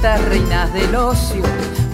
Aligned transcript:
minitas, 0.00 0.24
reinas 0.28 0.72
del 0.72 0.94
ocio, 0.94 1.42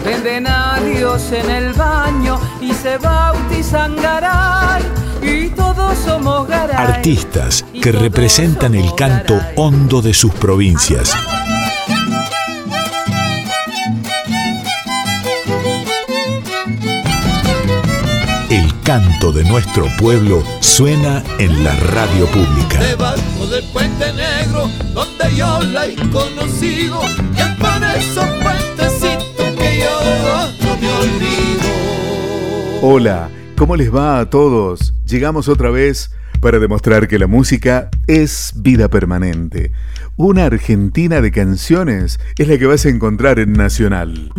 venden 0.05 0.47
a 0.47 0.79
Dios 0.81 1.33
en 1.33 1.51
el 1.51 1.73
baño 1.73 2.39
y 2.61 2.73
se 2.73 2.99
bautizan 2.99 3.97
garay. 3.97 4.83
Y 5.23 5.49
todos 5.51 5.97
somos 6.05 6.47
garay. 6.47 6.77
Artistas 6.77 7.65
que 7.83 7.93
representan 7.93 8.75
el 8.75 8.95
canto 8.95 9.41
hondo 9.57 10.03
de 10.03 10.15
sus 10.15 10.33
provincias. 10.35 11.15
El 18.51 18.81
canto 18.83 19.33
de 19.33 19.43
nuestro 19.45 19.87
pueblo 19.99 20.45
suena 20.61 21.25
en 21.39 21.65
la 21.65 21.75
radio 21.75 22.27
pública. 22.27 22.79
Debajo 22.79 23.47
del 23.51 23.65
puente 23.73 24.13
yo 25.31 25.61
la 25.63 25.87
conocido, 26.13 27.01
y 27.35 27.41
es 27.41 27.57
esos 27.97 28.25
que 29.59 29.79
yo 29.81 29.95
no 30.63 30.77
me 30.77 30.89
olvido. 30.93 31.67
Hola, 32.83 33.31
¿cómo 33.57 33.77
les 33.77 33.95
va 33.95 34.21
a 34.21 34.31
todos? 34.31 34.95
Llegamos 35.07 35.49
otra 35.49 35.71
vez 35.71 36.11
para 36.41 36.59
demostrar 36.59 37.09
que 37.09 37.19
la 37.19 37.27
música 37.27 37.89
es 38.07 38.53
vida 38.57 38.89
permanente. 38.89 39.73
Una 40.17 40.47
Argentina 40.47 41.21
de 41.21 41.31
canciones 41.31 42.21
es 42.39 42.49
la 42.49 42.59
que 42.59 42.67
vas 42.67 42.87
a 42.87 42.91
encontrar 42.91 43.39
en 43.39 43.53
Nacional. 43.53 44.31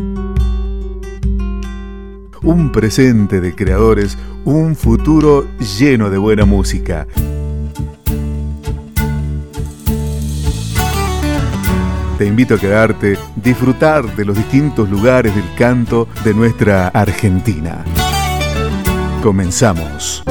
Un 2.43 2.71
presente 2.71 3.41
de 3.41 3.55
creadores, 3.55 4.17
un 4.45 4.75
futuro 4.75 5.47
lleno 5.79 6.09
de 6.09 6.17
buena 6.17 6.45
música. 6.45 7.07
Te 12.17 12.25
invito 12.25 12.55
a 12.55 12.57
quedarte, 12.57 13.15
disfrutar 13.35 14.03
de 14.15 14.25
los 14.25 14.35
distintos 14.35 14.89
lugares 14.89 15.35
del 15.35 15.53
canto 15.55 16.07
de 16.23 16.33
nuestra 16.33 16.87
Argentina. 16.87 17.83
Comenzamos. 19.21 20.23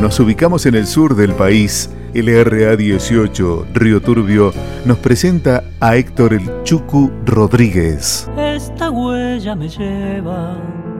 Nos 0.00 0.18
ubicamos 0.20 0.64
en 0.64 0.76
el 0.76 0.86
sur 0.86 1.14
del 1.14 1.34
país. 1.34 1.90
El 2.14 2.28
RA 2.46 2.76
18, 2.76 3.66
Río 3.74 4.00
Turbio, 4.00 4.54
nos 4.86 4.96
presenta 4.96 5.62
a 5.80 5.96
Héctor 5.96 6.32
el 6.32 6.62
Chucu 6.62 7.12
Rodríguez. 7.26 8.30
Esta 8.38 8.88
huella 8.88 9.54
me 9.54 9.68
lleva 9.68 10.56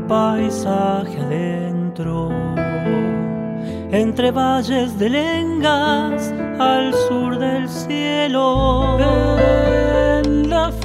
paisaje 0.06 1.18
adentro, 1.18 2.30
entre 3.92 4.30
valles 4.30 4.98
de 4.98 5.08
lengas 5.08 6.32
al 6.58 6.92
sur 7.08 7.38
del 7.38 7.68
cielo. 7.68 9.77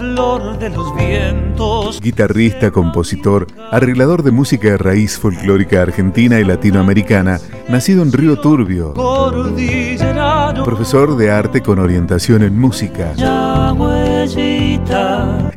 Flor 0.04 0.60
de 0.60 0.70
los 0.70 0.94
vientos. 0.98 2.02
Guitarrista, 2.02 2.72
compositor, 2.72 3.48
arreglador 3.72 4.22
de 4.22 4.32
música 4.32 4.72
de 4.72 4.78
raíz 4.78 5.18
folclórica 5.18 5.82
argentina 5.82 6.42
y 6.42 6.44
latinoamericana, 6.44 7.40
nacido 7.70 8.04
en 8.04 8.12
Río 8.12 8.38
Turbio. 8.38 8.94
Profesor 10.66 11.16
de 11.16 11.32
arte 11.32 11.62
con 11.62 11.80
orientación 11.80 12.44
en 12.44 12.60
música. 12.60 13.14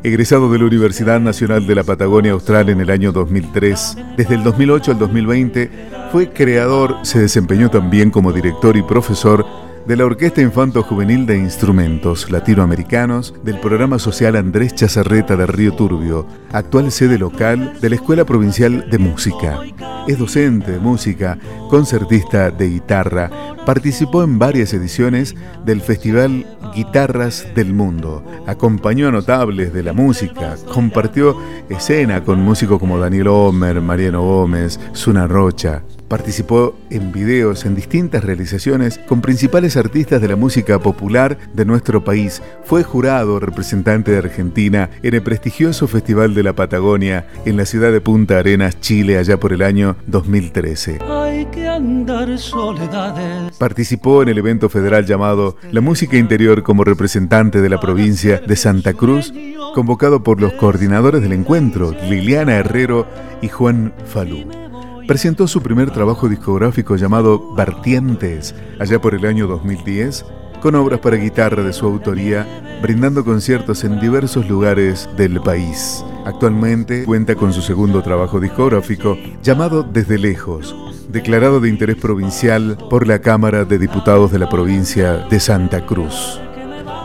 Egresado 0.01 0.49
de 0.49 0.59
la 0.59 0.65
Universidad 0.65 1.19
Nacional 1.19 1.67
de 1.67 1.75
la 1.75 1.83
Patagonia 1.83 2.31
Austral 2.31 2.69
en 2.69 2.79
el 2.79 2.89
año 2.89 3.11
2003, 3.11 3.97
desde 4.15 4.35
el 4.35 4.43
2008 4.43 4.91
al 4.91 4.99
2020 4.99 5.71
fue 6.13 6.31
creador, 6.31 6.95
se 7.01 7.19
desempeñó 7.19 7.69
también 7.69 8.11
como 8.11 8.31
director 8.31 8.77
y 8.77 8.81
profesor 8.81 9.45
de 9.87 9.95
la 9.95 10.05
Orquesta 10.05 10.41
Infanto 10.41 10.83
Juvenil 10.83 11.25
de 11.25 11.37
Instrumentos 11.37 12.29
Latinoamericanos 12.29 13.33
del 13.45 13.57
programa 13.61 13.99
social 13.99 14.35
Andrés 14.35 14.75
Chazarreta 14.75 15.37
de 15.37 15.47
Río 15.47 15.73
Turbio, 15.75 16.27
actual 16.51 16.91
sede 16.91 17.17
local 17.17 17.79
de 17.79 17.89
la 17.89 17.95
Escuela 17.95 18.25
Provincial 18.25 18.89
de 18.89 18.97
Música. 18.97 19.61
Es 20.05 20.19
docente 20.19 20.73
de 20.73 20.79
música, 20.79 21.39
concertista 21.69 22.51
de 22.51 22.67
guitarra, 22.67 23.31
participó 23.65 24.23
en 24.23 24.37
varias 24.37 24.73
ediciones 24.73 25.35
del 25.63 25.79
Festival 25.79 26.45
Guitarras 26.75 27.47
del 27.55 27.73
Mundo, 27.73 28.25
acompañó 28.45 29.07
a 29.07 29.11
notables 29.11 29.71
de 29.71 29.83
la 29.83 29.93
música, 29.93 30.57
compartió 30.73 31.37
escena 31.69 32.25
con 32.25 32.41
músicos 32.41 32.77
como 32.77 32.99
Daniel 32.99 33.29
Homer, 33.29 33.79
Mariano 33.79 34.21
Gómez, 34.21 34.81
Suna 34.91 35.27
Rocha. 35.27 35.81
Participó 36.07 36.75
en 36.89 37.11
videos 37.11 37.65
en 37.65 37.75
distintas 37.75 38.23
realizaciones 38.23 38.99
con 39.07 39.21
principales 39.21 39.75
artistas 39.75 40.21
de 40.21 40.29
la 40.29 40.37
música 40.37 40.79
popular 40.79 41.37
de 41.53 41.65
nuestro 41.65 42.03
país. 42.03 42.41
Fue 42.63 42.83
jurado 42.83 43.39
representante 43.39 44.11
de 44.11 44.19
Argentina 44.19 44.89
en 45.03 45.15
el 45.15 45.21
prestigioso 45.21 45.87
Festival 45.87 46.33
de 46.33 46.43
la 46.43 46.53
Patagonia 46.53 47.27
en 47.45 47.57
la 47.57 47.65
ciudad 47.65 47.91
de 47.91 47.99
Punta 47.99 48.39
Arenas, 48.39 48.79
Chile, 48.79 49.17
allá 49.17 49.37
por 49.37 49.51
el 49.51 49.61
año 49.61 49.97
2013. 50.07 50.99
Hay 51.01 51.45
que 51.47 51.67
andar 51.67 52.37
soledades. 52.37 53.57
Participó 53.57 54.23
en 54.23 54.29
el 54.29 54.37
evento 54.37 54.69
federal 54.69 55.05
llamado 55.05 55.57
La 55.71 55.81
Música 55.81 56.17
Interior 56.17 56.63
como 56.63 56.85
representante 56.85 57.61
de 57.61 57.69
la 57.69 57.79
provincia 57.79 58.39
de 58.39 58.55
Santa 58.55 58.93
Cruz, 58.93 59.33
convocado 59.73 60.23
por 60.23 60.39
los 60.39 60.53
coordinadores 60.53 61.21
del 61.21 61.33
encuentro, 61.33 61.93
Liliana 62.09 62.55
Herrero 62.55 63.07
y 63.41 63.49
Juan 63.49 63.93
Falú. 64.05 64.66
Presentó 65.07 65.47
su 65.47 65.61
primer 65.61 65.91
trabajo 65.91 66.27
discográfico 66.27 66.97
llamado 66.97 67.55
Vertientes, 67.55 68.53
allá 68.77 68.99
por 68.99 69.15
el 69.15 69.25
año 69.25 69.47
2010, 69.47 70.25
con 70.61 70.75
obras 70.75 70.99
para 70.99 71.15
guitarra 71.15 71.63
de 71.63 71.71
su 71.71 71.85
autoría, 71.85 72.45
brindando 72.81 73.23
conciertos 73.23 73.85
en 73.85 74.01
diversos 74.01 74.49
lugares 74.49 75.07
del 75.15 75.39
país. 75.39 76.03
Actualmente 76.25 77.05
cuenta 77.05 77.35
con 77.35 77.53
su 77.53 77.61
segundo 77.61 78.03
trabajo 78.03 78.41
discográfico 78.41 79.17
llamado 79.41 79.83
Desde 79.83 80.17
Lejos, 80.17 80.75
declarado 81.07 81.61
de 81.61 81.69
interés 81.69 81.95
provincial 81.95 82.77
por 82.89 83.07
la 83.07 83.19
Cámara 83.19 83.63
de 83.63 83.79
Diputados 83.79 84.29
de 84.33 84.39
la 84.39 84.49
provincia 84.49 85.25
de 85.29 85.39
Santa 85.39 85.85
Cruz. 85.85 86.41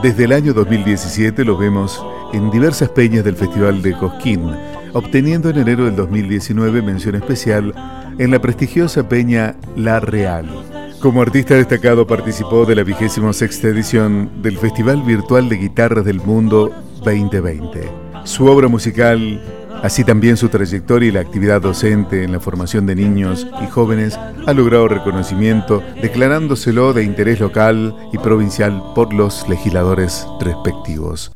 Desde 0.03 0.25
el 0.25 0.33
año 0.33 0.55
2017 0.55 1.45
lo 1.45 1.57
vemos 1.57 2.05
en 2.33 2.51
diversas 2.51 2.89
peñas 2.89 3.23
del 3.23 3.37
Festival 3.37 3.81
de 3.81 3.93
Cosquín, 3.97 4.51
obteniendo 4.93 5.51
en 5.51 5.59
enero 5.59 5.85
del 5.85 5.97
2019 5.97 6.83
mención 6.83 7.15
especial 7.15 7.75
en 8.19 8.31
la 8.31 8.41
prestigiosa 8.41 9.09
peña 9.09 9.57
La 9.77 10.01
Real. 10.01 10.47
Como 11.01 11.23
artista 11.23 11.55
destacado 11.55 12.07
participó 12.07 12.65
de 12.65 12.77
la 12.77 12.85
vigésima 12.85 13.33
sexta 13.33 13.69
edición 13.69 14.31
del 14.43 14.59
Festival 14.59 15.03
Virtual 15.03 15.49
de 15.49 15.57
Guitarras 15.57 16.05
del 16.05 16.21
Mundo 16.21 16.71
2020. 17.05 17.91
Su 18.25 18.47
obra 18.47 18.69
musical, 18.69 19.43
así 19.83 20.05
también 20.05 20.37
su 20.37 20.49
trayectoria 20.49 21.09
y 21.09 21.13
la 21.13 21.21
actividad 21.21 21.61
docente 21.61 22.23
en 22.23 22.31
la 22.31 22.39
formación 22.39 22.87
de 22.87 22.95
niños 22.95 23.49
y 23.61 23.67
jóvenes, 23.67 24.17
ha 24.47 24.53
logrado 24.53 24.87
reconocimiento, 24.87 25.83
declarándoselo 26.01 26.93
de 26.93 27.03
interés 27.03 27.41
local 27.41 27.97
y 28.13 28.19
provincial 28.19 28.81
por 28.95 29.13
los 29.13 29.49
legisladores 29.49 30.25
respectivos. 30.41 31.33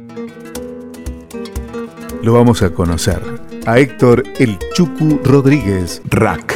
Lo 2.23 2.35
vamos 2.35 2.63
a 2.63 2.71
conocer. 2.71 3.46
A 3.67 3.81
Héctor 3.81 4.23
El 4.39 4.61
Chucu 4.75 5.19
Rodríguez. 5.25 6.01
RAC, 6.05 6.55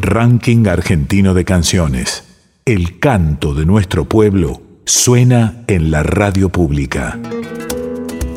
Ranking 0.00 0.68
Argentino 0.68 1.34
de 1.34 1.44
Canciones. 1.44 2.22
El 2.64 3.00
canto 3.00 3.54
de 3.54 3.66
nuestro 3.66 4.04
pueblo 4.04 4.62
suena 4.84 5.64
en 5.66 5.90
la 5.90 6.04
radio 6.04 6.50
pública. 6.50 7.18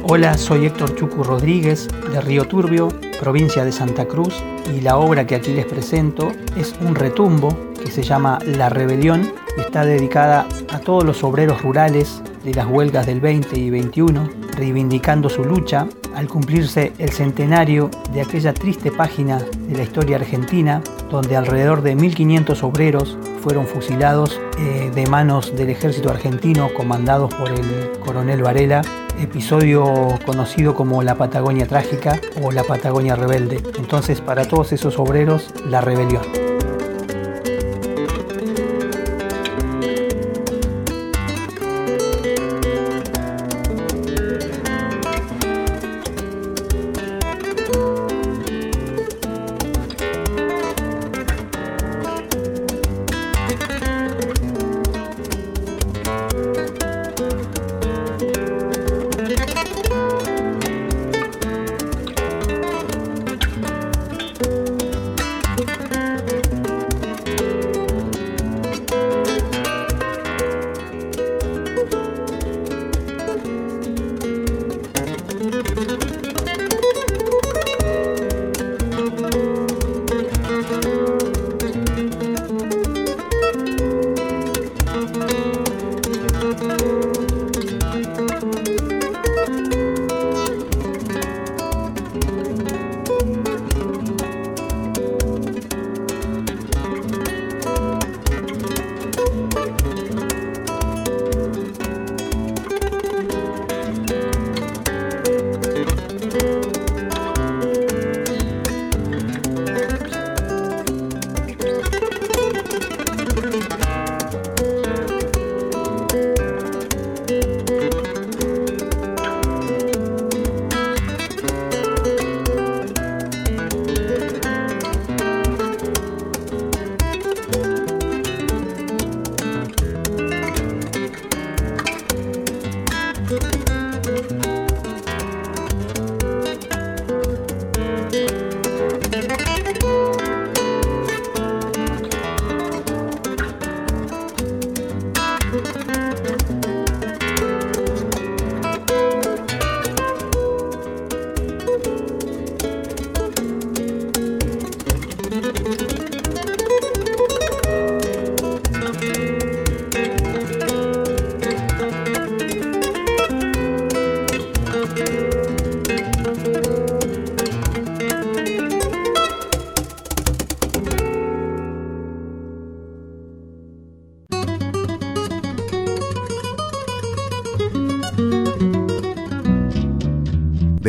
Hola, 0.01 0.35
soy 0.35 0.65
Héctor 0.65 0.95
Chucu 0.95 1.23
Rodríguez 1.23 1.89
de 2.11 2.19
Río 2.19 2.45
Turbio, 2.45 2.87
provincia 3.19 3.63
de 3.63 3.71
Santa 3.71 4.05
Cruz, 4.05 4.33
y 4.75 4.81
la 4.81 4.97
obra 4.97 5.27
que 5.27 5.35
aquí 5.35 5.53
les 5.53 5.67
presento 5.67 6.31
es 6.57 6.73
un 6.81 6.95
retumbo 6.95 7.55
que 7.79 7.91
se 7.91 8.01
llama 8.01 8.39
La 8.43 8.69
Rebelión 8.69 9.31
está 9.61 9.85
dedicada 9.85 10.47
a 10.71 10.79
todos 10.79 11.03
los 11.03 11.23
obreros 11.23 11.61
rurales 11.61 12.21
de 12.43 12.53
las 12.53 12.67
huelgas 12.67 13.05
del 13.05 13.19
20 13.19 13.59
y 13.59 13.69
21, 13.69 14.29
reivindicando 14.55 15.29
su 15.29 15.43
lucha 15.43 15.87
al 16.17 16.27
cumplirse 16.27 16.93
el 16.97 17.11
centenario 17.11 17.91
de 18.11 18.21
aquella 18.21 18.51
triste 18.51 18.91
página 18.91 19.37
de 19.37 19.77
la 19.77 19.83
historia 19.83 20.15
argentina, 20.15 20.81
donde 21.11 21.37
alrededor 21.37 21.83
de 21.83 21.95
1.500 21.95 22.63
obreros 22.63 23.17
fueron 23.43 23.67
fusilados 23.67 24.41
eh, 24.57 24.91
de 24.93 25.05
manos 25.05 25.55
del 25.55 25.69
ejército 25.69 26.09
argentino 26.09 26.73
comandados 26.73 27.31
por 27.35 27.51
el 27.51 27.99
coronel 28.03 28.41
Varela, 28.41 28.81
episodio 29.19 30.17
conocido 30.25 30.73
como 30.73 31.03
la 31.03 31.15
Patagonia 31.15 31.67
Trágica 31.67 32.19
o 32.41 32.51
la 32.51 32.63
Patagonia 32.63 33.15
Rebelde. 33.15 33.61
Entonces 33.77 34.19
para 34.19 34.45
todos 34.47 34.73
esos 34.73 34.97
obreros, 34.97 35.53
la 35.69 35.81
rebelión. 35.81 36.46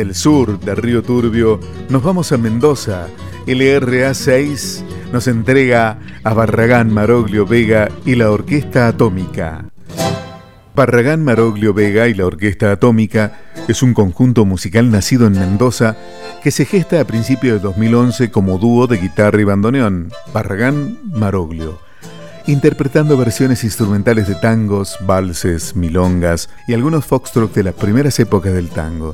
Del 0.09 0.15
sur 0.15 0.59
de 0.59 0.73
Río 0.73 1.03
Turbio, 1.03 1.59
nos 1.87 2.01
vamos 2.01 2.31
a 2.31 2.37
Mendoza. 2.39 3.05
LRA 3.45 4.15
6 4.15 4.83
nos 5.13 5.27
entrega 5.27 5.99
a 6.23 6.33
Barragán 6.33 6.91
Maroglio 6.91 7.45
Vega 7.45 7.89
y 8.07 8.15
la 8.15 8.31
Orquesta 8.31 8.87
Atómica. 8.87 9.65
Barragán 10.73 11.23
Maroglio 11.23 11.75
Vega 11.75 12.07
y 12.07 12.15
la 12.15 12.25
Orquesta 12.25 12.71
Atómica 12.71 13.39
es 13.67 13.83
un 13.83 13.93
conjunto 13.93 14.45
musical 14.45 14.89
nacido 14.89 15.27
en 15.27 15.33
Mendoza 15.33 15.95
que 16.41 16.49
se 16.49 16.65
gesta 16.65 16.99
a 16.99 17.05
principios 17.05 17.57
de 17.57 17.67
2011 17.67 18.31
como 18.31 18.57
dúo 18.57 18.87
de 18.87 18.97
guitarra 18.97 19.39
y 19.39 19.43
bandoneón, 19.43 20.11
Barragán 20.33 20.97
Maroglio, 21.13 21.79
interpretando 22.47 23.15
versiones 23.15 23.63
instrumentales 23.63 24.27
de 24.27 24.33
tangos, 24.33 24.97
valses, 25.05 25.75
milongas 25.75 26.49
y 26.67 26.73
algunos 26.73 27.05
foxtrot 27.05 27.53
de 27.53 27.61
las 27.61 27.75
primeras 27.75 28.19
épocas 28.19 28.53
del 28.53 28.69
tango. 28.69 29.13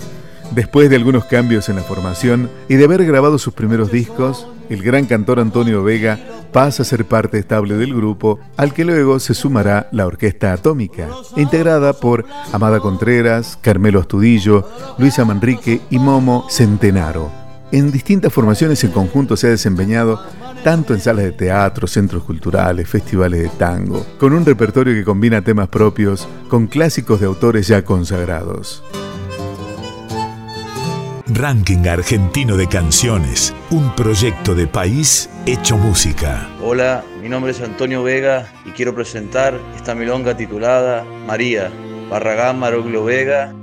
Después 0.51 0.89
de 0.89 0.95
algunos 0.95 1.25
cambios 1.25 1.69
en 1.69 1.75
la 1.75 1.81
formación 1.81 2.49
y 2.69 2.75
de 2.75 2.85
haber 2.85 3.05
grabado 3.05 3.37
sus 3.37 3.53
primeros 3.53 3.91
discos, 3.91 4.47
el 4.69 4.81
gran 4.81 5.05
cantor 5.05 5.39
Antonio 5.39 5.83
Vega 5.83 6.19
pasa 6.51 6.83
a 6.83 6.85
ser 6.85 7.05
parte 7.05 7.37
estable 7.37 7.75
del 7.75 7.93
grupo, 7.93 8.39
al 8.55 8.73
que 8.73 8.85
luego 8.85 9.19
se 9.19 9.33
sumará 9.33 9.89
la 9.91 10.05
Orquesta 10.05 10.53
Atómica, 10.53 11.09
integrada 11.35 11.91
por 11.93 12.25
Amada 12.53 12.79
Contreras, 12.79 13.57
Carmelo 13.61 13.99
Astudillo, 13.99 14.69
Luisa 14.97 15.25
Manrique 15.25 15.81
y 15.89 15.99
Momo 15.99 16.47
Centenaro. 16.49 17.29
En 17.71 17.91
distintas 17.91 18.31
formaciones 18.31 18.81
en 18.85 18.91
conjunto 18.91 19.35
se 19.35 19.47
ha 19.47 19.49
desempeñado 19.49 20.23
tanto 20.63 20.93
en 20.93 21.01
salas 21.01 21.25
de 21.25 21.31
teatro, 21.33 21.87
centros 21.87 22.23
culturales, 22.23 22.87
festivales 22.87 23.43
de 23.43 23.49
tango, 23.49 24.05
con 24.17 24.33
un 24.33 24.45
repertorio 24.45 24.93
que 24.93 25.03
combina 25.03 25.41
temas 25.41 25.67
propios 25.67 26.27
con 26.47 26.67
clásicos 26.67 27.19
de 27.19 27.25
autores 27.25 27.67
ya 27.67 27.83
consagrados. 27.83 28.81
Ranking 31.27 31.87
Argentino 31.87 32.55
de 32.55 32.67
Canciones, 32.67 33.51
un 33.71 33.95
proyecto 33.95 34.53
de 34.53 34.67
país 34.67 35.27
hecho 35.47 35.75
música. 35.75 36.47
Hola, 36.61 37.03
mi 37.19 37.29
nombre 37.29 37.51
es 37.51 37.61
Antonio 37.61 38.03
Vega 38.03 38.47
y 38.63 38.69
quiero 38.69 38.93
presentar 38.93 39.59
esta 39.75 39.95
milonga 39.95 40.37
titulada 40.37 41.03
María, 41.25 41.71
Barragán 42.11 42.59
Maroglio 42.59 43.03
Vega 43.03 43.55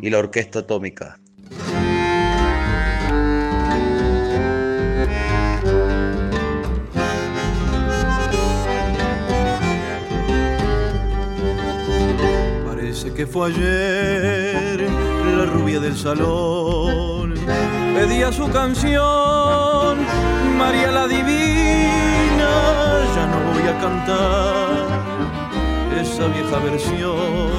y 0.00 0.10
la 0.10 0.18
Orquesta 0.18 0.60
Atómica. 0.60 1.18
Parece 12.64 13.12
que 13.12 13.26
fue 13.26 13.48
ayer 13.48 15.07
la 15.38 15.46
rubia 15.46 15.78
del 15.78 15.96
salón 15.96 17.34
pedía 17.94 18.32
su 18.32 18.50
canción, 18.50 19.98
María 20.58 20.90
la 20.90 21.06
Divina, 21.06 22.50
ya 23.14 23.24
no 23.26 23.38
voy 23.52 23.62
a 23.62 23.78
cantar 23.78 24.88
esa 26.00 26.26
vieja 26.26 26.58
versión, 26.58 27.52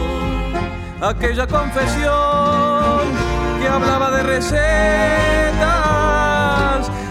aquella 0.99 1.47
confesión 1.47 2.99
que 3.61 3.67
hablaba 3.69 4.11
de 4.11 4.23
recetas. 4.23 4.59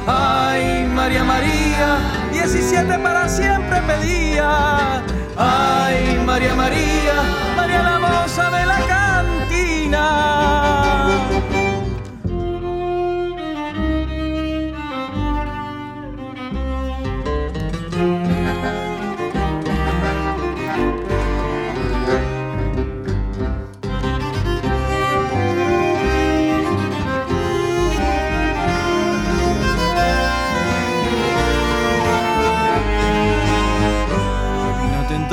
Ay, 0.07 0.87
María 0.95 1.25
María, 1.25 1.99
17 2.31 2.99
para 2.99 3.27
siempre 3.27 3.81
pedía. 3.83 5.03
Ay, 5.35 6.21
María 6.27 6.55
María, 6.55 7.15
María 7.57 7.83
la 7.83 7.99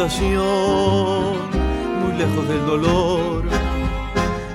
muy 0.07 0.21
lejos 2.15 2.47
del 2.47 2.63
dolor. 2.63 3.43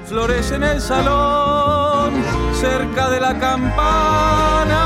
Florece 0.07 0.54
en 0.54 0.62
el 0.62 0.80
salón, 0.80 2.12
cerca 2.54 3.11
de 3.11 3.19
la 3.19 3.37
campana. 3.37 4.78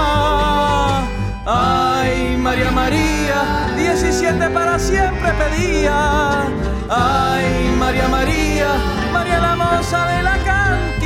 Ay, 1.45 2.39
María 2.39 2.71
María, 2.71 3.75
17 3.77 4.49
para 4.51 4.79
siempre 4.79 5.35
pedía. 5.35 6.45
Ay, 6.89 7.77
María 7.79 8.09
María, 8.09 8.69
María 9.13 9.41
la 9.41 9.57
moza 9.57 10.07
de 10.07 10.23
la 10.23 10.39
cantina. 10.39 11.04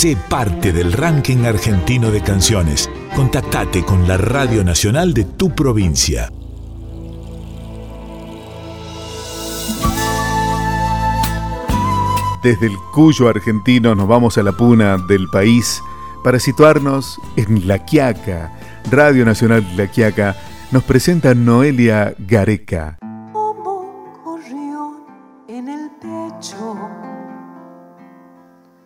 Sé 0.00 0.16
parte 0.28 0.72
del 0.72 0.92
ranking 0.92 1.44
argentino 1.44 2.12
de 2.12 2.20
canciones. 2.20 2.88
Contactate 3.16 3.84
con 3.84 4.06
la 4.06 4.16
Radio 4.16 4.62
Nacional 4.62 5.12
de 5.12 5.24
tu 5.24 5.52
provincia. 5.52 6.30
Desde 12.44 12.66
el 12.66 12.76
Cuyo 12.94 13.28
argentino 13.28 13.96
nos 13.96 14.06
vamos 14.06 14.38
a 14.38 14.44
la 14.44 14.52
puna 14.52 14.98
del 14.98 15.26
país 15.32 15.82
para 16.22 16.38
situarnos 16.38 17.18
en 17.34 17.66
La 17.66 17.84
Quiaca. 17.84 18.56
Radio 18.92 19.24
Nacional 19.24 19.66
La 19.76 19.88
Quiaca 19.88 20.36
nos 20.70 20.84
presenta 20.84 21.34
Noelia 21.34 22.14
Gareca. 22.20 22.98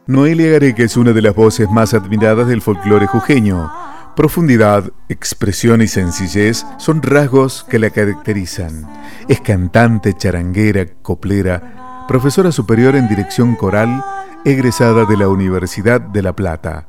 Noelia 0.09 0.51
Gareca 0.51 0.83
es 0.83 0.97
una 0.97 1.13
de 1.13 1.23
las 1.23 1.33
voces 1.33 1.71
más 1.71 1.95
admiradas 1.95 2.49
del 2.49 2.61
folclore 2.61 3.07
jujeño. 3.07 3.71
Profundidad, 4.17 4.91
expresión 5.09 5.81
y 5.81 5.87
sencillez 5.87 6.67
son 6.79 7.03
rasgos 7.03 7.65
que 7.71 7.79
la 7.79 7.91
caracterizan. 7.91 8.85
Es 9.29 9.41
cantante, 9.41 10.13
charanguera, 10.15 10.87
coplera, 11.03 12.05
profesora 12.09 12.51
superior 12.51 12.97
en 12.97 13.09
dirección 13.09 13.55
coral, 13.55 14.05
egresada 14.45 15.05
de 15.05 15.17
la 15.17 15.29
Universidad 15.29 16.01
de 16.01 16.23
La 16.23 16.35
Plata. 16.35 16.89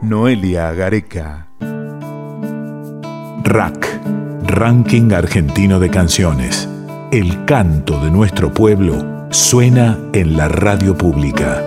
Noelia 0.00 0.72
Gareca. 0.72 1.48
RAC, 3.44 4.00
Ranking 4.46 5.12
Argentino 5.12 5.78
de 5.78 5.90
Canciones. 5.90 6.69
El 7.12 7.44
canto 7.44 7.98
de 7.98 8.08
nuestro 8.08 8.54
pueblo 8.54 9.26
suena 9.30 9.98
en 10.12 10.36
la 10.36 10.46
radio 10.46 10.96
pública. 10.96 11.60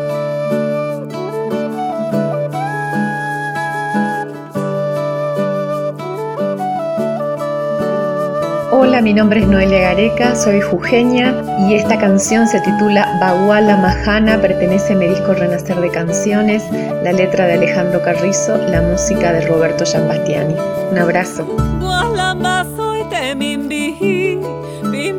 Hola, 8.72 9.02
mi 9.02 9.14
nombre 9.14 9.42
es 9.42 9.48
Noelia 9.50 9.82
Gareca, 9.82 10.34
soy 10.34 10.62
jujeña 10.62 11.36
y 11.68 11.74
esta 11.74 12.00
canción 12.00 12.48
se 12.48 12.62
titula 12.62 13.18
Baguala 13.20 13.76
Majana, 13.76 14.40
pertenece 14.40 14.94
a 14.94 14.96
mi 14.96 15.08
disco 15.08 15.34
Renacer 15.34 15.76
de 15.82 15.90
Canciones, 15.90 16.64
la 17.04 17.12
letra 17.12 17.48
de 17.48 17.56
Alejandro 17.56 18.02
Carrizo, 18.02 18.56
la 18.70 18.82
música 18.82 19.34
de 19.34 19.46
Roberto 19.46 19.84
Giambastiani. 19.84 20.56
Un 20.90 20.98
abrazo. 21.00 21.46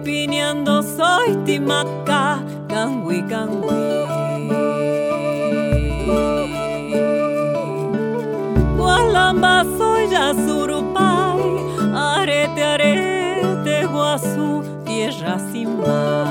Pimpineando 0.04 0.82
soy 0.82 1.34
timaca, 1.46 2.42
cangui 2.68 3.23
cangui. 3.23 3.73
Gualamba 8.76 9.64
soy 9.78 10.06
surupay, 10.44 11.40
arete 11.94 12.62
arete 12.62 13.87
guazú, 13.87 14.62
tierra 14.84 15.38
sin 15.50 15.80
mar. 15.80 16.26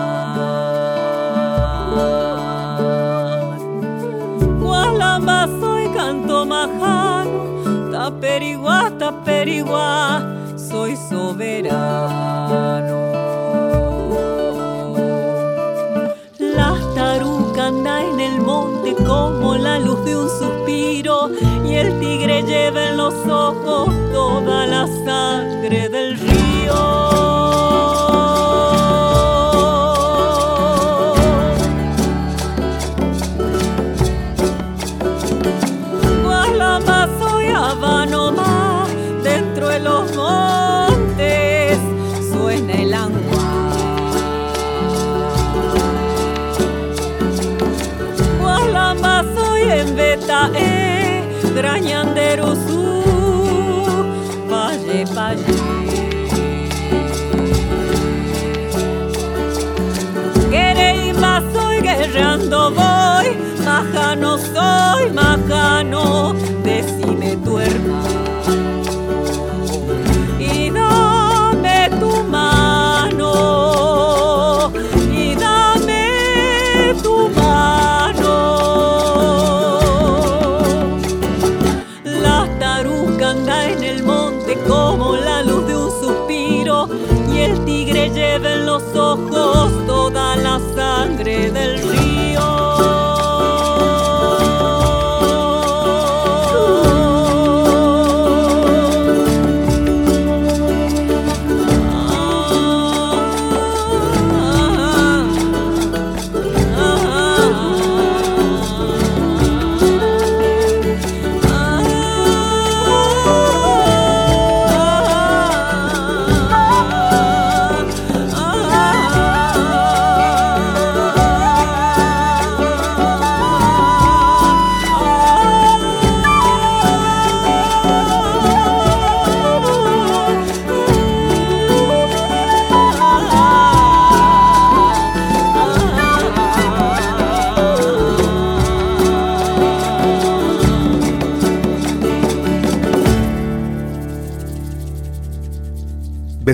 Gualamba 4.60 5.48
soy 5.60 5.88
canto 5.96 6.46
majano, 6.46 7.89
taperiguá, 7.92 8.92
taperiguá, 9.00 10.22
soy 10.58 10.96
soberano. 11.10 13.12
El 21.84 22.00
tigre 22.00 22.42
lleva 22.44 22.90
en 22.90 22.98
los 22.98 23.13
ojos 23.28 23.90
toda 24.12 24.66
la 24.66 24.88
sangre 25.06 25.90
del 25.90 26.12
guerreando 62.53 62.72
voy 62.72 63.38
majano 63.65 64.38
soy 64.38 65.12
majano 65.12 66.12
decime 66.12 66.12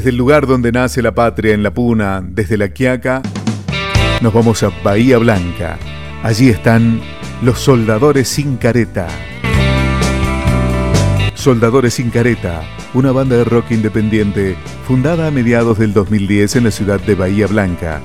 El 0.10 0.18
lugar 0.18 0.48
donde 0.48 0.72
nace 0.72 1.04
la 1.04 1.14
patria 1.14 1.54
en 1.54 1.62
la 1.62 1.72
Puna, 1.72 2.24
desde 2.28 2.58
la 2.58 2.70
Quiaca, 2.70 3.22
nos 4.22 4.34
vamos 4.34 4.64
a 4.64 4.72
Bahía 4.84 5.20
Blanca. 5.20 5.78
Allí 6.24 6.50
están 6.50 7.00
los 7.44 7.60
Soldadores 7.60 8.28
sin 8.28 8.58
Careta. 8.58 9.08
Soldadores 11.36 11.94
sin 11.94 12.10
Careta, 12.10 12.64
una 12.96 13.12
banda 13.12 13.36
de 13.36 13.44
rock 13.44 13.70
independiente 13.70 14.56
fundada 14.88 15.28
a 15.28 15.32
mediados 15.32 15.78
del 15.78 15.94
2010 15.94 16.56
en 16.56 16.64
la 16.64 16.72
ciudad 16.72 17.00
de 17.00 17.14
Bahía 17.14 17.46
Blanca. 17.46 18.02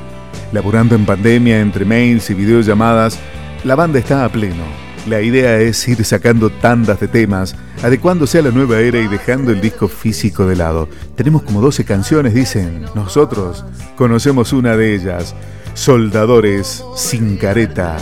Laborando 0.52 0.96
en 0.96 1.06
pandemia 1.06 1.58
entre 1.58 1.86
mails 1.86 2.28
y 2.28 2.34
videollamadas, 2.34 3.18
La 3.64 3.76
banda 3.76 3.98
está 3.98 4.26
a 4.26 4.28
pleno. 4.28 4.64
La 5.08 5.22
idea 5.22 5.58
es 5.58 5.88
ir 5.88 6.04
sacando 6.04 6.50
tandas 6.50 7.00
de 7.00 7.08
temas, 7.08 7.56
adecuándose 7.84 8.38
a 8.38 8.42
la 8.42 8.50
nueva 8.50 8.80
era 8.80 8.98
y 8.98 9.08
dejando 9.08 9.52
el 9.52 9.60
disco 9.60 9.88
físico 9.88 10.46
de 10.46 10.56
lado. 10.56 10.88
Tenemos 11.16 11.42
como 11.42 11.60
12 11.60 11.84
canciones, 11.84 12.32
dicen. 12.32 12.86
Nosotros 12.94 13.62
conocemos 13.94 14.54
una 14.54 14.74
de 14.74 14.94
ellas. 14.94 15.34
Soldadores 15.74 16.82
sin 16.96 17.36
careta. 17.36 17.98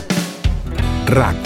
Rack, 1.06 1.36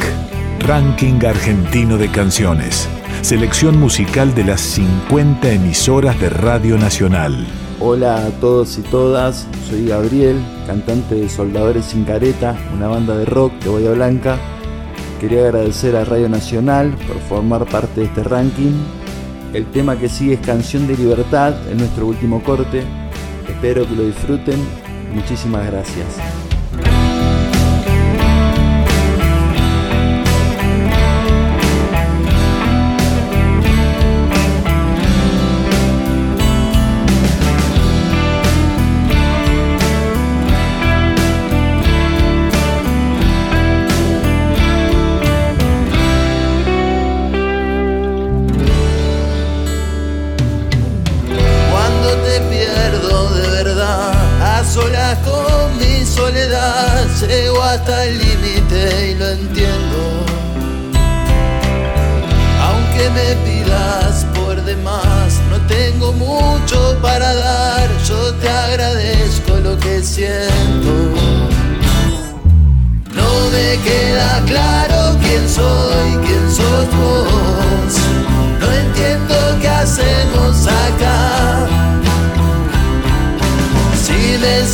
Ranking 0.60 1.24
Argentino 1.24 1.96
de 1.96 2.10
Canciones. 2.10 2.86
Selección 3.22 3.80
musical 3.80 4.34
de 4.34 4.44
las 4.44 4.60
50 4.60 5.52
emisoras 5.52 6.20
de 6.20 6.28
Radio 6.28 6.76
Nacional. 6.76 7.46
Hola 7.80 8.18
a 8.26 8.30
todos 8.32 8.76
y 8.76 8.82
todas, 8.82 9.46
soy 9.68 9.88
Gabriel, 9.88 10.36
cantante 10.66 11.14
de 11.14 11.28
Soldadores 11.30 11.86
sin 11.86 12.04
Careta, 12.04 12.54
una 12.74 12.88
banda 12.88 13.16
de 13.16 13.24
rock 13.24 13.52
de 13.62 13.70
Bahía 13.70 13.92
Blanca. 13.92 14.38
Quería 15.20 15.44
agradecer 15.44 15.96
a 15.96 16.04
Radio 16.04 16.28
Nacional 16.28 16.94
por 17.06 17.18
formar 17.20 17.64
parte 17.66 18.00
de 18.00 18.06
este 18.06 18.22
ranking. 18.22 18.72
El 19.54 19.64
tema 19.66 19.98
que 19.98 20.08
sigue 20.08 20.34
es 20.34 20.40
Canción 20.40 20.86
de 20.86 20.96
Libertad, 20.96 21.54
en 21.70 21.78
nuestro 21.78 22.06
último 22.06 22.42
corte. 22.42 22.82
Espero 23.48 23.86
que 23.88 23.96
lo 23.96 24.04
disfruten 24.04 24.60
Muchísimas 25.16 25.66
gracias. 25.66 26.35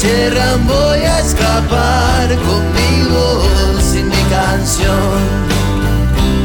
encierran 0.02 0.66
voy 0.66 0.98
a 0.98 1.20
escapar 1.20 2.28
conmigo 2.28 3.42
sin 3.80 4.08
mi 4.08 4.22
canción 4.30 5.20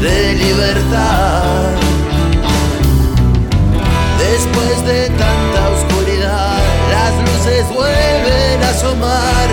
de 0.00 0.34
libertad. 0.34 1.72
Después 4.18 4.86
de 4.86 5.08
tanta 5.10 5.70
oscuridad, 5.70 6.60
las 6.92 7.14
luces 7.28 7.66
vuelven 7.74 8.62
a 8.62 8.68
asomar 8.70 9.47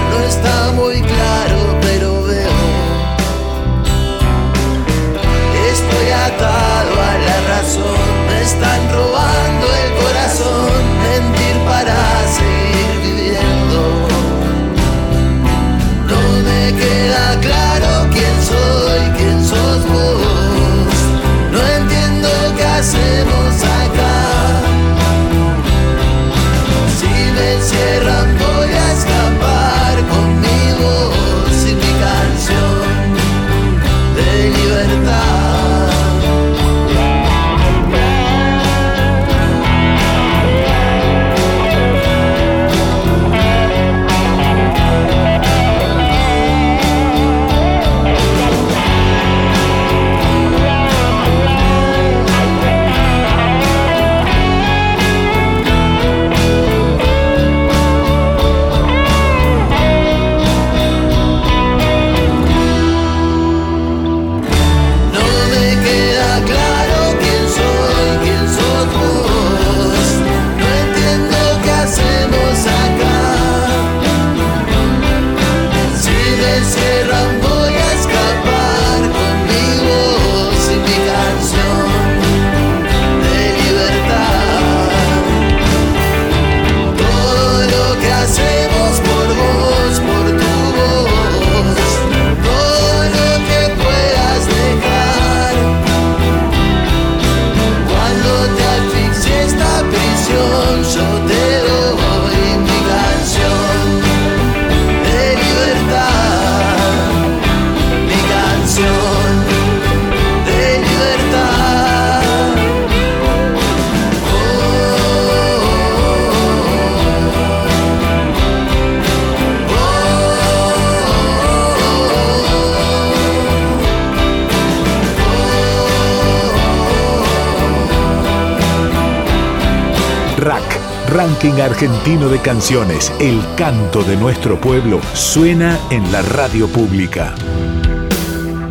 ranking 131.46 131.62
argentino 131.62 132.30
de 132.30 132.40
canciones, 132.40 133.12
el 133.20 133.40
canto 133.56 134.04
de 134.04 134.16
nuestro 134.16 134.60
pueblo, 134.60 135.00
suena 135.14 135.78
en 135.92 136.12
la 136.12 136.22
radio 136.24 136.68
pública. 136.68 137.36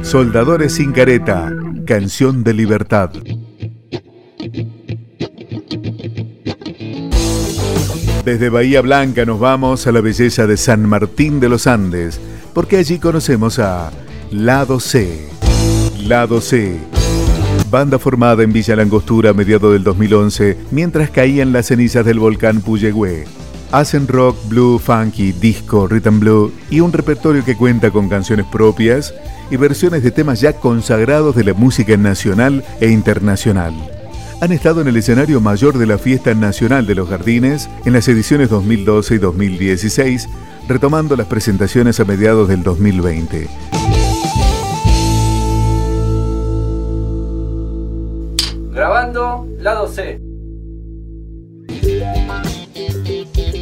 Soldadores 0.02 0.74
sin 0.74 0.90
careta, 0.90 1.52
canción 1.86 2.42
de 2.42 2.52
libertad. 2.54 3.10
Desde 8.24 8.48
Bahía 8.48 8.80
Blanca 8.80 9.24
nos 9.24 9.38
vamos 9.38 9.86
a 9.86 9.92
la 9.92 10.00
belleza 10.00 10.46
de 10.46 10.56
San 10.56 10.88
Martín 10.88 11.38
de 11.38 11.48
los 11.48 11.68
Andes, 11.68 12.20
porque 12.54 12.78
allí 12.78 12.98
conocemos 12.98 13.58
a 13.60 13.92
Lado 14.32 14.80
C. 14.80 15.28
Lado 16.06 16.40
C 16.40 16.93
banda 17.74 17.98
formada 17.98 18.44
en 18.44 18.52
Villa 18.52 18.76
Langostura 18.76 19.30
a 19.30 19.32
mediados 19.32 19.72
del 19.72 19.82
2011 19.82 20.56
mientras 20.70 21.10
caían 21.10 21.52
las 21.52 21.66
cenizas 21.66 22.06
del 22.06 22.20
volcán 22.20 22.60
Puyehue. 22.60 23.24
Hacen 23.72 24.06
rock, 24.06 24.36
blue, 24.48 24.78
funky, 24.78 25.32
disco, 25.32 25.88
rhythm 25.88 26.20
blue 26.20 26.52
y 26.70 26.78
un 26.78 26.92
repertorio 26.92 27.44
que 27.44 27.56
cuenta 27.56 27.90
con 27.90 28.08
canciones 28.08 28.46
propias 28.46 29.12
y 29.50 29.56
versiones 29.56 30.04
de 30.04 30.12
temas 30.12 30.40
ya 30.40 30.52
consagrados 30.52 31.34
de 31.34 31.42
la 31.42 31.52
música 31.52 31.96
nacional 31.96 32.64
e 32.80 32.90
internacional. 32.90 33.74
Han 34.40 34.52
estado 34.52 34.80
en 34.80 34.86
el 34.86 34.96
escenario 34.96 35.40
mayor 35.40 35.76
de 35.76 35.86
la 35.86 35.98
Fiesta 35.98 36.32
Nacional 36.32 36.86
de 36.86 36.94
los 36.94 37.08
Jardines 37.08 37.68
en 37.84 37.92
las 37.92 38.06
ediciones 38.06 38.50
2012 38.50 39.16
y 39.16 39.18
2016, 39.18 40.28
retomando 40.68 41.16
las 41.16 41.26
presentaciones 41.26 41.98
a 41.98 42.04
mediados 42.04 42.46
del 42.46 42.62
2020. 42.62 43.48
Grabando 48.74 49.46
lado 49.60 49.86
C. 49.86 50.20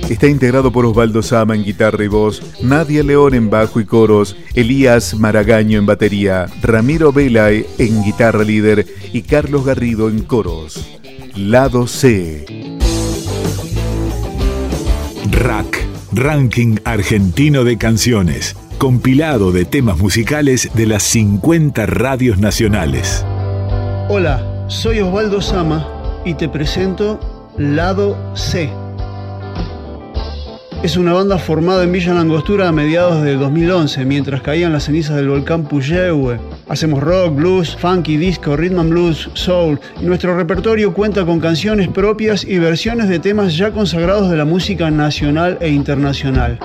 Está 0.09 0.27
integrado 0.27 0.73
por 0.73 0.87
Osvaldo 0.87 1.23
Sama 1.23 1.55
en 1.55 1.65
guitarra 1.65 2.03
y 2.03 2.09
voz, 2.09 2.43
Nadia 2.63 3.03
León 3.03 3.35
en 3.35 3.51
bajo 3.51 3.79
y 3.79 3.85
coros, 3.85 4.35
Elías 4.55 5.15
Maragaño 5.15 5.79
en 5.79 5.85
batería, 5.85 6.47
Ramiro 6.63 7.13
Vela 7.13 7.51
en 7.51 8.03
guitarra 8.03 8.43
líder 8.43 8.87
y 9.13 9.21
Carlos 9.21 9.67
Garrido 9.67 10.09
en 10.09 10.23
coros. 10.23 10.99
Lado 11.37 11.87
C. 11.87 12.79
Rack, 15.31 15.79
Ranking 16.13 16.77
Argentino 16.85 17.65
de 17.65 17.77
Canciones, 17.77 18.57
compilado 18.79 19.53
de 19.53 19.67
temas 19.67 19.99
musicales 19.99 20.71
de 20.73 20.87
las 20.87 21.03
50 21.03 21.85
radios 21.85 22.39
nacionales. 22.39 23.27
Hola, 24.09 24.52
soy 24.73 25.01
Osvaldo 25.01 25.43
Sama 25.43 25.87
y 26.25 26.33
te 26.35 26.49
presento 26.49 27.21
Lado 27.59 28.17
C 28.35 28.73
es 30.83 30.97
una 30.97 31.13
banda 31.13 31.39
formada 31.39 31.85
en 31.85 31.93
Villa 31.93 32.13
Langostura 32.13 32.67
a 32.67 32.73
mediados 32.73 33.23
de 33.23 33.37
2011, 33.37 34.05
mientras 34.05 34.43
caían 34.43 34.73
las 34.73 34.85
cenizas 34.85 35.15
del 35.15 35.29
volcán 35.29 35.63
Puyehue. 35.63 36.41
Hacemos 36.69 37.01
rock, 37.01 37.37
blues, 37.37 37.77
funky, 37.77 38.17
disco, 38.17 38.57
rhythm 38.57 38.81
and 38.81 38.91
blues, 38.91 39.31
soul, 39.35 39.79
y 40.01 40.07
nuestro 40.07 40.37
repertorio 40.37 40.93
cuenta 40.93 41.25
con 41.25 41.39
canciones 41.39 41.87
propias 41.87 42.43
y 42.43 42.59
versiones 42.59 43.09
de 43.09 43.21
temas 43.21 43.57
ya 43.57 43.71
consagrados 43.71 44.29
de 44.29 44.37
la 44.37 44.45
música 44.45 44.91
nacional 44.91 45.57
e 45.61 45.69
internacional. 45.69 46.59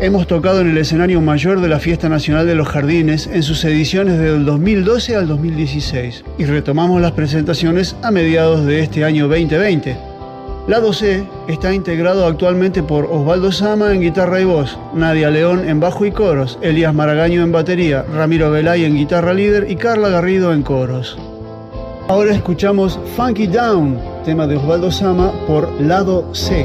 Hemos 0.00 0.28
tocado 0.28 0.60
en 0.60 0.70
el 0.70 0.78
escenario 0.78 1.20
mayor 1.20 1.60
de 1.60 1.68
la 1.68 1.80
Fiesta 1.80 2.08
Nacional 2.08 2.46
de 2.46 2.54
los 2.54 2.68
Jardines 2.68 3.26
en 3.26 3.42
sus 3.42 3.64
ediciones 3.64 4.20
del 4.20 4.44
2012 4.44 5.16
al 5.16 5.26
2016 5.26 6.24
y 6.38 6.44
retomamos 6.44 7.00
las 7.00 7.10
presentaciones 7.10 7.96
a 8.04 8.12
mediados 8.12 8.64
de 8.64 8.80
este 8.80 9.04
año 9.04 9.26
2020. 9.26 9.96
Lado 10.68 10.92
C 10.92 11.24
está 11.48 11.74
integrado 11.74 12.26
actualmente 12.26 12.84
por 12.84 13.06
Osvaldo 13.06 13.50
Sama 13.50 13.92
en 13.92 14.02
guitarra 14.02 14.40
y 14.40 14.44
voz, 14.44 14.78
Nadia 14.94 15.30
León 15.30 15.68
en 15.68 15.80
bajo 15.80 16.06
y 16.06 16.12
coros, 16.12 16.60
Elías 16.62 16.94
Maragaño 16.94 17.42
en 17.42 17.50
batería, 17.50 18.04
Ramiro 18.14 18.52
Velay 18.52 18.84
en 18.84 18.94
guitarra 18.94 19.34
líder 19.34 19.68
y 19.68 19.74
Carla 19.74 20.10
Garrido 20.10 20.52
en 20.52 20.62
coros. 20.62 21.18
Ahora 22.06 22.32
escuchamos 22.32 23.00
Funky 23.16 23.48
Down, 23.48 23.98
tema 24.24 24.46
de 24.46 24.58
Osvaldo 24.58 24.92
Sama 24.92 25.32
por 25.48 25.68
Lado 25.80 26.32
C. 26.32 26.64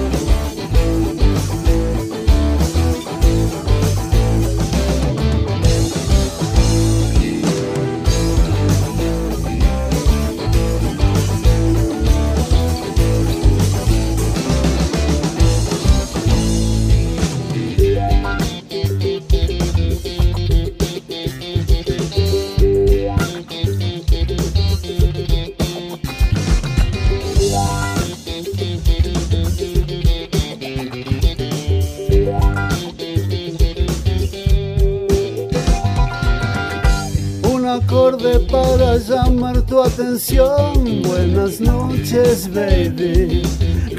Atención. 39.83 41.01
Buenas 41.03 41.59
noches, 41.59 42.49
baby. 42.53 43.41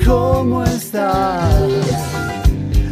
¿Cómo 0.05 0.65
estás? 0.65 1.71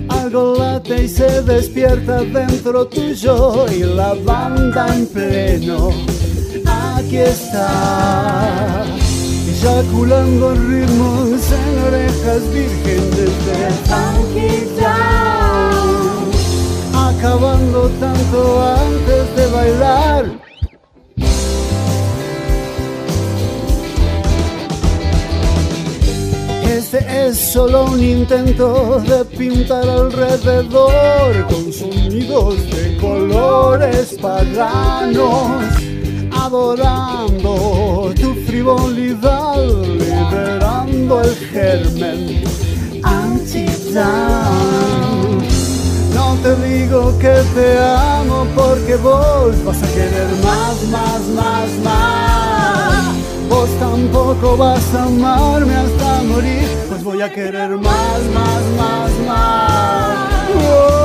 Algo 0.08 0.56
late 0.58 1.04
y 1.04 1.08
se 1.08 1.42
despierta 1.42 2.22
dentro 2.22 2.86
tuyo 2.86 3.66
y 3.70 3.80
la 3.80 4.14
banda 4.14 4.94
en 4.94 5.06
pleno. 5.06 5.90
Aquí 6.66 7.18
está. 7.18 8.84
Eyaculando 9.48 10.54
ritmos 10.54 11.40
en 11.52 11.78
orejas 11.86 12.42
vírgenes 12.52 13.32
de 13.46 13.70
funky. 13.88 14.50
Acabando 16.94 17.90
tanto 18.00 18.62
antes 18.62 19.36
de 19.36 19.46
bailar 19.48 20.39
Este 26.92 27.28
es 27.28 27.38
solo 27.52 27.84
un 27.84 28.02
intento 28.02 29.00
de 29.06 29.24
pintar 29.24 29.88
alrededor 29.88 31.46
con 31.46 31.72
sonidos 31.72 32.56
de 32.68 32.96
colores 32.96 34.16
paganos, 34.20 35.62
adorando 36.32 38.12
tu 38.20 38.34
frivolidad, 38.44 39.68
liberando 39.72 41.22
el 41.22 41.36
germen 41.52 42.42
anti-down. 43.04 44.08
No 46.12 46.34
te 46.42 46.56
digo 46.56 47.16
que 47.20 47.40
te 47.54 47.78
amo 47.78 48.48
porque 48.56 48.96
vos 48.96 49.64
vas 49.64 49.80
a 49.80 49.86
querer 49.86 50.26
más, 50.42 50.82
más, 50.90 51.20
más, 51.36 51.68
más. 51.84 52.39
Vos 53.50 53.68
tampoco 53.80 54.56
vas 54.56 54.94
a 54.94 55.06
amarme 55.06 55.74
hasta 55.74 56.22
morir, 56.22 56.68
pues 56.88 57.02
voy 57.02 57.20
a 57.20 57.28
querer 57.32 57.70
más, 57.70 58.22
más, 58.32 58.62
más, 58.78 59.10
más. 59.26 60.99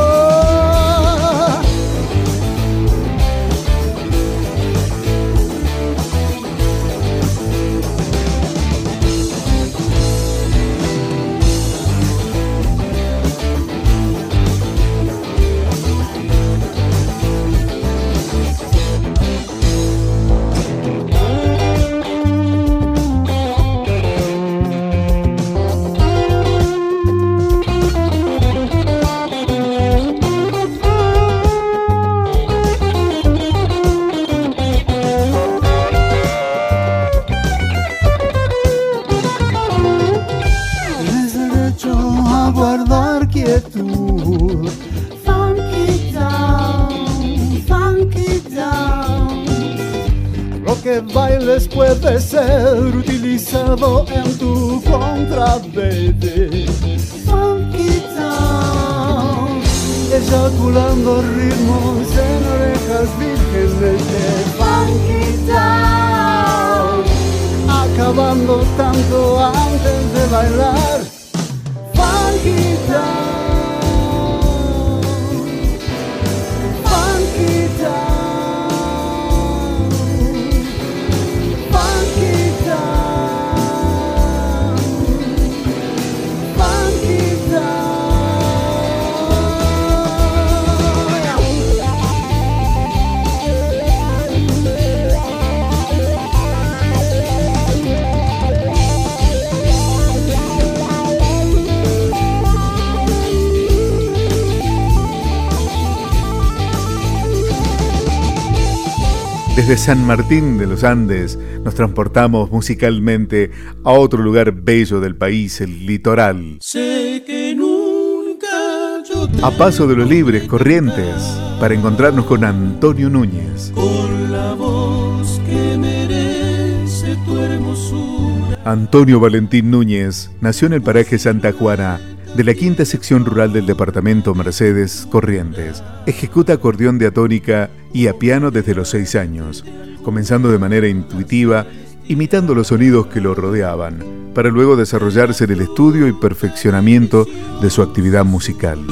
Desde 109.56 109.78
San 109.78 110.06
Martín 110.06 110.58
de 110.58 110.68
los 110.68 110.84
Andes 110.84 111.40
nos 111.64 111.76
transportamos 111.76 112.52
musicalmente 112.52 113.52
a 113.86 113.92
otro 113.92 114.22
lugar 114.22 114.52
bello 114.52 115.00
del 115.00 115.16
país, 115.16 115.62
el 115.62 115.86
litoral. 115.86 116.58
Sé 116.60 117.24
que 117.26 117.56
nunca 117.56 119.02
yo 119.10 119.30
A 119.46 119.52
paso 119.52 119.88
de 119.88 119.96
los 119.96 120.10
libres, 120.10 120.44
Corrientes, 120.44 121.40
para 121.60 121.74
encontrarnos 121.74 122.26
con 122.26 122.44
Antonio 122.44 123.10
Núñez. 123.10 123.72
con 123.74 124.32
la 124.32 124.54
voz 124.54 125.40
que 125.46 125.78
merece 125.78 127.16
tu 127.26 127.38
hermosura. 127.40 128.60
Antonio 128.66 129.22
Valentín 129.22 129.72
Núñez 129.72 130.32
nació 130.42 130.68
en 130.68 130.74
el 130.74 130.82
paraje 130.82 131.18
Santa 131.18 131.54
Juana, 131.54 132.02
de 132.36 132.44
la 132.44 132.54
quinta 132.54 132.84
sección 132.84 133.24
rural 133.24 133.54
del 133.54 133.66
departamento 133.66 134.36
Mercedes, 134.36 135.08
Corrientes. 135.10 135.82
Ejecuta 136.06 136.54
acordeón 136.54 136.98
de 136.98 137.08
atónica 137.08 137.70
y 137.94 138.08
a 138.08 138.20
piano 138.20 138.52
desde 138.52 138.76
los 138.76 138.90
seis 138.90 139.16
años, 139.16 139.64
comenzando 140.04 140.52
de 140.52 140.58
manera 140.58 140.90
intuitiva, 140.90 141.66
imitando 142.10 142.54
los 142.54 142.68
sonidos 142.68 143.08
que 143.08 143.22
lo 143.22 143.36
rodeaban, 143.36 144.04
para 144.34 144.50
luego 144.50 144.76
desarrollarse 144.76 145.46
en 145.46 145.52
el 145.52 145.62
estudio 145.62 146.08
y 146.08 146.14
perfeccionamiento 146.14 147.26
de 147.62 147.70
su 147.70 147.82
actividad 147.82 148.26
musical. 148.26 148.86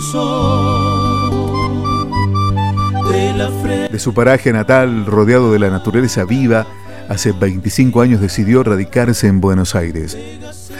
De 3.91 3.99
su 3.99 4.13
paraje 4.13 4.53
natal, 4.53 5.05
rodeado 5.05 5.51
de 5.51 5.59
la 5.59 5.69
naturaleza 5.69 6.23
viva, 6.23 6.65
hace 7.09 7.33
25 7.33 7.99
años 7.99 8.21
decidió 8.21 8.63
radicarse 8.63 9.27
en 9.27 9.41
Buenos 9.41 9.75
Aires, 9.75 10.17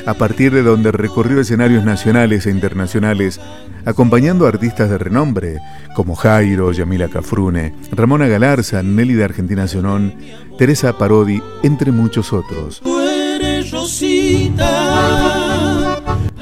a 0.05 0.13
partir 0.13 0.53
de 0.53 0.63
donde 0.63 0.91
recorrió 0.91 1.39
escenarios 1.39 1.83
nacionales 1.83 2.45
e 2.45 2.51
internacionales, 2.51 3.39
acompañando 3.85 4.45
a 4.45 4.49
artistas 4.49 4.89
de 4.89 4.97
renombre 4.97 5.59
como 5.95 6.15
Jairo, 6.15 6.71
Yamila 6.71 7.09
Cafrune, 7.09 7.73
Ramona 7.91 8.27
Galarza, 8.27 8.83
Nelly 8.83 9.13
de 9.13 9.23
Argentina 9.23 9.67
Sionón, 9.67 10.13
Teresa 10.57 10.97
Parodi, 10.97 11.41
entre 11.63 11.91
muchos 11.91 12.33
otros. 12.33 12.81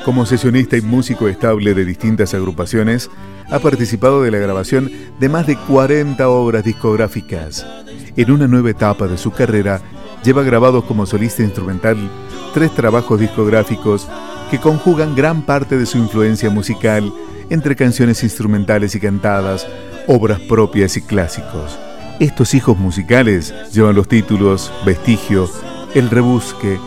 Como 0.05 0.25
sesionista 0.25 0.77
y 0.77 0.81
músico 0.81 1.27
estable 1.27 1.73
de 1.73 1.85
distintas 1.85 2.33
agrupaciones, 2.33 3.09
ha 3.49 3.59
participado 3.59 4.23
de 4.23 4.31
la 4.31 4.39
grabación 4.39 4.91
de 5.19 5.29
más 5.29 5.45
de 5.45 5.57
40 5.57 6.27
obras 6.27 6.63
discográficas. 6.63 7.65
En 8.17 8.31
una 8.31 8.47
nueva 8.47 8.71
etapa 8.71 9.07
de 9.07 9.17
su 9.17 9.31
carrera, 9.31 9.81
lleva 10.23 10.43
grabados 10.43 10.83
como 10.85 11.05
solista 11.05 11.43
instrumental 11.43 11.97
tres 12.53 12.73
trabajos 12.73 13.19
discográficos 13.19 14.07
que 14.49 14.59
conjugan 14.59 15.15
gran 15.15 15.43
parte 15.43 15.77
de 15.77 15.85
su 15.85 15.97
influencia 15.97 16.49
musical 16.49 17.11
entre 17.49 17.75
canciones 17.75 18.23
instrumentales 18.23 18.95
y 18.95 18.99
cantadas, 18.99 19.67
obras 20.07 20.39
propias 20.39 20.97
y 20.97 21.01
clásicos. 21.01 21.77
Estos 22.19 22.53
hijos 22.53 22.77
musicales 22.77 23.53
llevan 23.71 23.95
los 23.95 24.07
títulos 24.07 24.71
Vestigio, 24.85 25.49
El 25.95 26.09
Rebusque, 26.09 26.79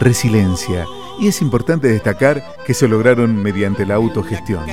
Resiliencia, 0.00 0.86
y 1.20 1.28
es 1.28 1.42
importante 1.42 1.88
destacar 1.88 2.42
que 2.64 2.74
se 2.74 2.86
lograron 2.86 3.36
mediante 3.36 3.84
la 3.84 3.96
autogestión. 3.96 4.64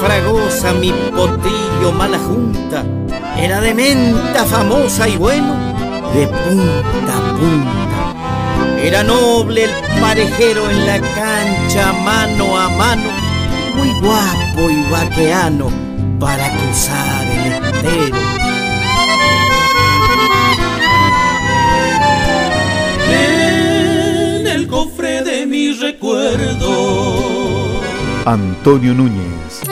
Fragosa, 0.00 0.74
mi 0.74 0.92
potillo 0.92 1.92
mala 1.92 2.18
junta, 2.18 2.84
era 3.38 3.60
de 3.60 3.74
menta 3.74 4.44
famosa 4.44 5.08
y 5.08 5.16
bueno, 5.16 5.54
de 6.14 6.26
punta 6.26 7.27
Era 8.82 9.02
noble 9.02 9.64
el 9.64 9.70
parejero 10.00 10.70
en 10.70 10.86
la 10.86 10.98
cancha, 11.00 11.92
mano 12.04 12.56
a 12.56 12.68
mano, 12.70 13.10
muy 13.74 13.90
guapo 14.00 14.70
y 14.70 14.82
vaqueano 14.90 15.70
para 16.18 16.50
cruzar 16.50 17.26
el 17.26 17.52
estero. 17.64 18.16
En 23.10 24.46
el 24.46 24.66
cofre 24.66 25.22
de 25.22 25.46
mi 25.46 25.72
recuerdo. 25.72 27.38
Antonio 28.24 28.94
Núñez. 28.94 29.62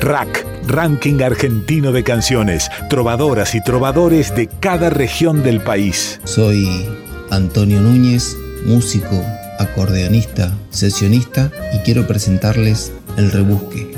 Rack, 0.00 0.55
Ranking 0.66 1.22
Argentino 1.22 1.92
de 1.92 2.02
Canciones, 2.02 2.68
trovadoras 2.90 3.54
y 3.54 3.62
trovadores 3.62 4.34
de 4.34 4.48
cada 4.48 4.90
región 4.90 5.44
del 5.44 5.60
país. 5.60 6.20
Soy 6.24 6.68
Antonio 7.30 7.80
Núñez, 7.80 8.36
músico, 8.64 9.22
acordeonista, 9.60 10.52
sesionista 10.70 11.52
y 11.72 11.78
quiero 11.78 12.08
presentarles 12.08 12.92
El 13.16 13.30
Rebusque. 13.30 13.92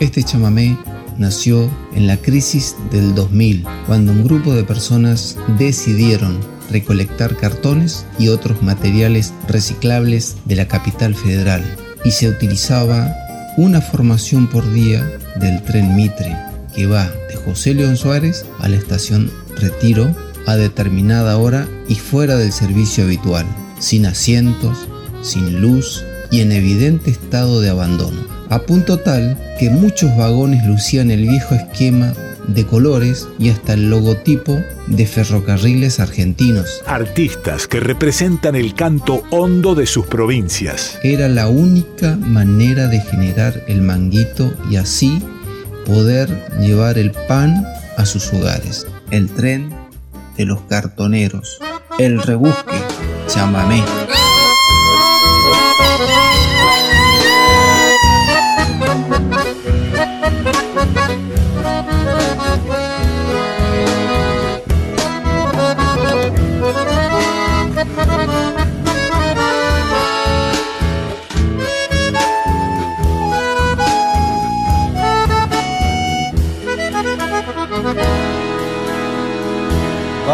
Este 0.00 0.24
chamamé 0.24 0.76
nació 1.18 1.70
en 1.94 2.08
la 2.08 2.16
crisis 2.16 2.74
del 2.90 3.14
2000, 3.14 3.64
cuando 3.86 4.10
un 4.10 4.24
grupo 4.24 4.54
de 4.54 4.64
personas 4.64 5.38
decidieron 5.56 6.40
recolectar 6.68 7.36
cartones 7.36 8.04
y 8.18 8.28
otros 8.28 8.60
materiales 8.60 9.32
reciclables 9.46 10.36
de 10.46 10.56
la 10.56 10.66
capital 10.66 11.14
federal 11.14 11.62
y 12.04 12.10
se 12.10 12.28
utilizaba 12.28 13.14
una 13.56 13.80
formación 13.80 14.48
por 14.48 14.70
día 14.72 15.08
del 15.40 15.62
tren 15.62 15.94
Mitre 15.94 16.36
que 16.74 16.86
va 16.86 17.10
de 17.28 17.36
José 17.36 17.74
León 17.74 17.96
Suárez 17.96 18.44
a 18.60 18.68
la 18.68 18.76
estación 18.76 19.30
Retiro 19.56 20.14
a 20.46 20.56
determinada 20.56 21.38
hora 21.38 21.66
y 21.88 21.96
fuera 21.96 22.36
del 22.36 22.52
servicio 22.52 23.04
habitual, 23.04 23.46
sin 23.78 24.06
asientos, 24.06 24.86
sin 25.22 25.60
luz 25.60 26.04
y 26.30 26.40
en 26.40 26.52
evidente 26.52 27.10
estado 27.10 27.60
de 27.60 27.70
abandono, 27.70 28.20
a 28.48 28.60
punto 28.60 28.98
tal 28.98 29.38
que 29.58 29.70
muchos 29.70 30.16
vagones 30.16 30.64
lucían 30.66 31.10
el 31.10 31.22
viejo 31.22 31.54
esquema 31.54 32.12
de 32.46 32.66
colores 32.66 33.28
y 33.38 33.50
hasta 33.50 33.74
el 33.74 33.90
logotipo 33.90 34.60
de 34.86 35.06
ferrocarriles 35.06 36.00
argentinos. 36.00 36.82
Artistas 36.86 37.66
que 37.66 37.80
representan 37.80 38.54
el 38.54 38.74
canto 38.74 39.22
hondo 39.30 39.74
de 39.74 39.86
sus 39.86 40.06
provincias. 40.06 40.98
Era 41.02 41.28
la 41.28 41.48
única 41.48 42.16
manera 42.16 42.88
de 42.88 43.00
generar 43.00 43.64
el 43.68 43.82
manguito 43.82 44.52
y 44.70 44.76
así 44.76 45.22
poder 45.84 46.28
llevar 46.60 46.98
el 46.98 47.12
pan 47.12 47.64
a 47.96 48.04
sus 48.04 48.32
hogares. 48.32 48.86
El 49.10 49.28
tren 49.28 49.74
de 50.36 50.44
los 50.44 50.60
cartoneros. 50.62 51.58
El 51.98 52.20
rebusque. 52.20 52.76
Chamamé. 53.28 53.82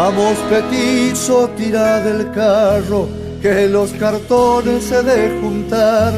Vamos 0.05 0.37
petizo, 0.49 1.49
tira 1.55 2.01
del 2.01 2.29
carro, 2.31 3.07
que 3.41 3.69
los 3.69 3.91
cartones 3.93 4.83
se 4.83 5.01
de 5.01 5.39
juntar. 5.39 6.11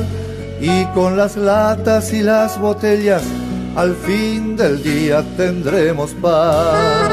Y 0.60 0.86
con 0.96 1.16
las 1.16 1.38
latas 1.38 2.12
y 2.12 2.24
las 2.24 2.60
botellas 2.60 3.22
al 3.76 3.96
fin 3.96 4.58
del 4.58 4.82
día 4.82 5.24
tendremos 5.38 6.16
paz. 6.20 7.12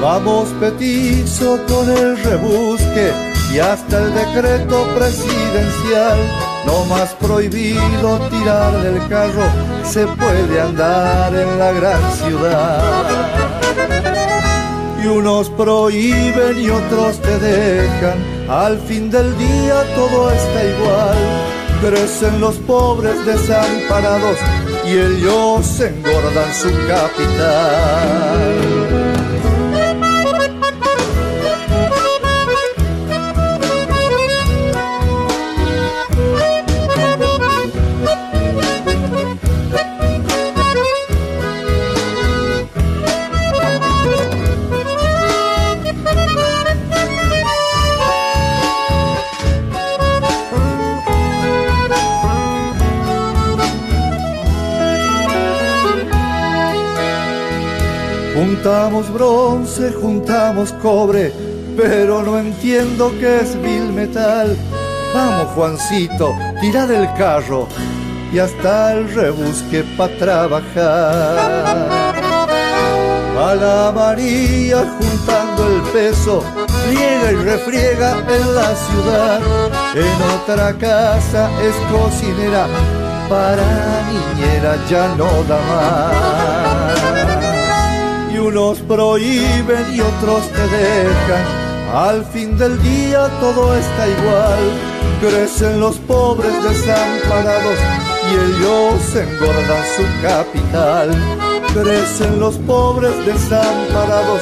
Vamos 0.00 0.48
petizo 0.58 1.58
con 1.68 1.90
el 1.90 2.16
rebusque 2.16 3.12
y 3.52 3.58
hasta 3.58 3.98
el 3.98 4.14
decreto 4.14 4.88
presidencial, 4.96 6.18
no 6.64 6.86
más 6.86 7.12
prohibido 7.20 8.18
tirar 8.30 8.82
del 8.82 9.06
carro, 9.08 9.44
se 9.84 10.06
puede 10.06 10.58
andar 10.58 11.34
en 11.34 11.58
la 11.58 11.70
gran 11.72 12.12
ciudad 12.12 13.31
y 15.02 15.06
unos 15.06 15.48
prohíben 15.50 16.60
y 16.60 16.68
otros 16.70 17.20
te 17.20 17.38
dejan. 17.38 18.18
Al 18.48 18.78
fin 18.78 19.10
del 19.10 19.36
día 19.38 19.84
todo 19.94 20.30
está 20.30 20.64
igual. 20.64 21.16
Crecen 21.80 22.40
los 22.40 22.56
pobres 22.56 23.24
desamparados 23.26 24.36
y 24.86 24.90
ellos 24.90 25.80
engordan 25.80 26.54
su 26.54 26.70
capital. 26.86 28.71
Juntamos 58.62 59.12
bronce, 59.12 59.90
juntamos 59.90 60.72
cobre, 60.74 61.32
pero 61.76 62.22
no 62.22 62.38
entiendo 62.38 63.10
qué 63.18 63.40
es 63.40 63.60
vil 63.60 63.92
metal. 63.92 64.56
Vamos, 65.12 65.48
Juancito, 65.56 66.32
tira 66.60 66.86
del 66.86 67.12
carro 67.14 67.66
y 68.32 68.38
hasta 68.38 68.92
el 68.92 69.12
rebusque 69.12 69.82
para 69.96 70.16
trabajar. 70.16 72.14
A 73.36 73.54
la 73.56 73.90
María 73.92 74.84
juntando 74.96 75.66
el 75.66 75.82
peso, 75.90 76.44
friega 76.86 77.32
y 77.32 77.34
refriega 77.34 78.12
en 78.12 78.54
la 78.54 78.76
ciudad. 78.76 79.40
En 79.96 80.22
otra 80.40 80.72
casa 80.78 81.50
es 81.60 81.74
cocinera, 81.90 82.68
para 83.28 83.64
niñera 84.06 84.76
ya 84.88 85.08
no 85.16 85.42
da 85.48 85.58
más. 85.68 86.71
Unos 88.42 88.80
prohíben 88.80 89.94
y 89.94 90.00
otros 90.00 90.48
te 90.48 90.62
dejan. 90.76 91.44
Al 91.94 92.24
fin 92.24 92.58
del 92.58 92.82
día 92.82 93.28
todo 93.38 93.72
está 93.72 94.08
igual. 94.08 94.58
Crecen 95.20 95.78
los 95.78 95.96
pobres 95.98 96.52
desamparados 96.64 97.78
y 98.28 98.34
ellos 98.34 99.14
engordan 99.14 99.84
su 99.96 100.02
capital. 100.26 101.10
Crecen 101.72 102.40
los 102.40 102.56
pobres 102.56 103.14
desamparados 103.24 104.40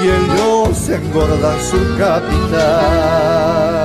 y 0.00 0.06
ellos 0.06 0.88
engordan 0.88 1.60
su 1.60 1.78
capital. 1.98 3.79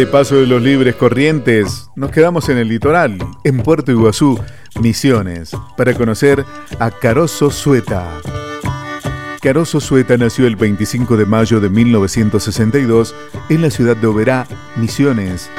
De 0.00 0.06
paso 0.06 0.36
de 0.36 0.46
los 0.46 0.62
libres 0.62 0.94
corrientes, 0.94 1.90
nos 1.94 2.10
quedamos 2.10 2.48
en 2.48 2.56
el 2.56 2.68
litoral, 2.68 3.18
en 3.44 3.58
Puerto 3.58 3.92
Iguazú, 3.92 4.40
Misiones, 4.80 5.50
para 5.76 5.92
conocer 5.92 6.42
a 6.78 6.90
Caroso 6.90 7.50
Sueta. 7.50 8.08
Caroso 9.42 9.78
Sueta 9.78 10.16
nació 10.16 10.46
el 10.46 10.56
25 10.56 11.18
de 11.18 11.26
mayo 11.26 11.60
de 11.60 11.68
1962 11.68 13.14
en 13.50 13.60
la 13.60 13.68
ciudad 13.68 13.94
de 13.94 14.06
Oberá, 14.06 14.46
Misiones. 14.74 15.50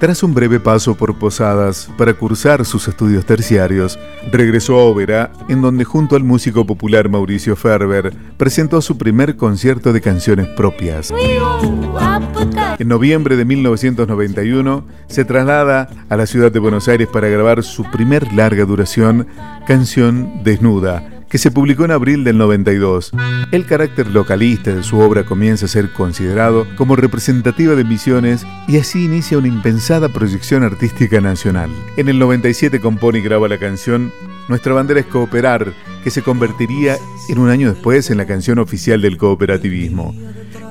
Tras 0.00 0.22
un 0.22 0.32
breve 0.32 0.60
paso 0.60 0.94
por 0.94 1.18
Posadas 1.18 1.90
para 1.98 2.14
cursar 2.14 2.64
sus 2.64 2.88
estudios 2.88 3.26
terciarios, 3.26 3.98
regresó 4.32 4.80
a 4.80 4.84
Oberá, 4.84 5.30
en 5.50 5.60
donde 5.60 5.84
junto 5.84 6.16
al 6.16 6.24
músico 6.24 6.64
popular 6.64 7.10
Mauricio 7.10 7.54
Ferber 7.54 8.10
presentó 8.38 8.80
su 8.80 8.96
primer 8.96 9.36
concierto 9.36 9.92
de 9.92 10.00
canciones 10.00 10.46
propias. 10.56 11.12
En 12.78 12.88
noviembre 12.88 13.36
de 13.36 13.44
1991 13.44 14.86
se 15.06 15.26
traslada 15.26 15.90
a 16.08 16.16
la 16.16 16.24
ciudad 16.24 16.50
de 16.50 16.60
Buenos 16.60 16.88
Aires 16.88 17.06
para 17.12 17.28
grabar 17.28 17.62
su 17.62 17.84
primer 17.90 18.32
larga 18.32 18.64
duración, 18.64 19.26
Canción 19.66 20.42
Desnuda, 20.42 21.19
que 21.30 21.38
se 21.38 21.52
publicó 21.52 21.84
en 21.84 21.92
abril 21.92 22.24
del 22.24 22.36
92. 22.36 23.12
El 23.52 23.64
carácter 23.64 24.08
localista 24.08 24.74
de 24.74 24.82
su 24.82 24.98
obra 24.98 25.22
comienza 25.24 25.66
a 25.66 25.68
ser 25.68 25.92
considerado 25.92 26.66
como 26.76 26.96
representativa 26.96 27.76
de 27.76 27.84
Misiones 27.84 28.44
y 28.66 28.78
así 28.78 29.04
inicia 29.04 29.38
una 29.38 29.46
impensada 29.46 30.08
proyección 30.08 30.64
artística 30.64 31.20
nacional. 31.20 31.70
En 31.96 32.08
el 32.08 32.18
97 32.18 32.80
compone 32.80 33.20
y 33.20 33.22
graba 33.22 33.48
la 33.48 33.58
canción 33.58 34.12
Nuestra 34.48 34.74
bandera 34.74 34.98
es 34.98 35.06
cooperar, 35.06 35.72
que 36.02 36.10
se 36.10 36.22
convertiría 36.22 36.96
en 37.28 37.38
un 37.38 37.50
año 37.50 37.72
después 37.72 38.10
en 38.10 38.16
la 38.16 38.26
canción 38.26 38.58
oficial 38.58 39.00
del 39.00 39.16
cooperativismo. 39.16 40.12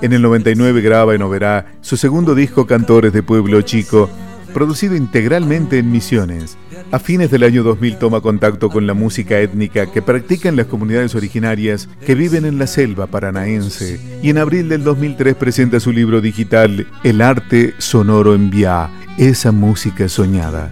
En 0.02 0.12
el 0.12 0.22
99 0.22 0.82
graba 0.82 1.16
en 1.16 1.22
Oberá 1.22 1.74
su 1.80 1.96
segundo 1.96 2.36
disco 2.36 2.68
Cantores 2.68 3.14
de 3.14 3.24
Pueblo 3.24 3.62
Chico, 3.62 4.10
producido 4.54 4.96
integralmente 4.96 5.80
en 5.80 5.92
Misiones. 5.92 6.58
A 6.92 7.00
fines 7.00 7.32
del 7.32 7.44
año 7.44 7.64
2000 7.64 7.98
toma 7.98 8.22
contacto 8.22 8.70
con 8.70 8.88
la 8.88 8.94
música 8.94 9.40
étnica 9.40 9.92
que 9.92 10.02
practican 10.02 10.56
las 10.56 10.68
comunidades 10.68 11.16
originarias 11.16 11.88
que 12.06 12.16
viven 12.16 12.46
en 12.46 12.60
la 12.60 12.68
selva 12.68 13.08
paranaense 13.08 14.00
y 14.22 14.30
en 14.30 14.38
abril 14.38 14.70
del 14.70 14.84
2003 14.84 15.36
presenta 15.36 15.80
su 15.80 15.92
libro 15.92 16.22
digital 16.22 16.88
El 17.04 17.22
arte 17.22 17.74
sonoro 17.78 18.36
en 18.36 18.50
Via, 18.50 18.90
esa 19.18 19.52
música 19.52 20.10
soñada. 20.10 20.72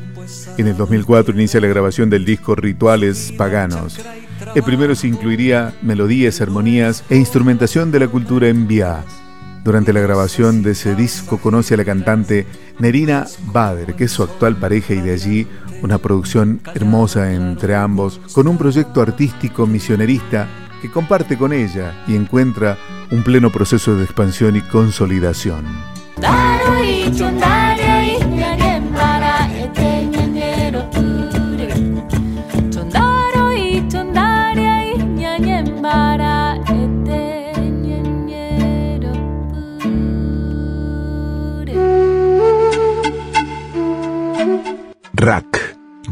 En 0.58 0.68
el 0.68 0.76
2004 0.76 1.36
inicia 1.36 1.62
la 1.62 1.68
grabación 1.68 2.10
del 2.10 2.26
disco 2.26 2.56
Rituales 2.56 3.32
Paganos. 3.38 4.00
El 4.56 4.64
primero 4.64 4.96
se 4.96 5.08
incluiría 5.08 5.74
melodías, 5.82 6.42
armonías 6.42 7.04
e 7.10 7.16
instrumentación 7.16 7.92
de 7.92 8.00
la 8.00 8.08
cultura 8.08 8.48
en 8.48 8.68
Via. 8.68 9.04
Durante 9.68 9.92
la 9.92 10.00
grabación 10.00 10.64
de 10.64 10.72
ese 10.72 10.96
disco 10.96 11.40
conoce 11.40 11.74
a 11.74 11.78
la 11.78 11.84
cantante 11.84 12.48
Nerina 12.80 13.28
Bader, 13.52 13.96
que 13.96 14.06
es 14.06 14.12
su 14.14 14.24
actual 14.24 14.56
pareja 14.56 14.94
y 14.94 15.02
de 15.02 15.12
allí 15.12 15.46
una 15.82 15.98
producción 15.98 16.62
hermosa 16.74 17.34
entre 17.34 17.76
ambos, 17.76 18.22
con 18.32 18.48
un 18.48 18.58
proyecto 18.58 19.02
artístico 19.02 19.68
misionerista 19.68 20.48
que 20.82 20.90
comparte 20.90 21.38
con 21.38 21.52
ella 21.52 22.06
y 22.08 22.16
encuentra 22.16 22.78
un 23.12 23.24
pleno 23.24 23.52
proceso 23.52 23.98
de 23.98 24.06
expansión 24.06 24.56
y 24.56 24.62
consolidación. 24.62 25.66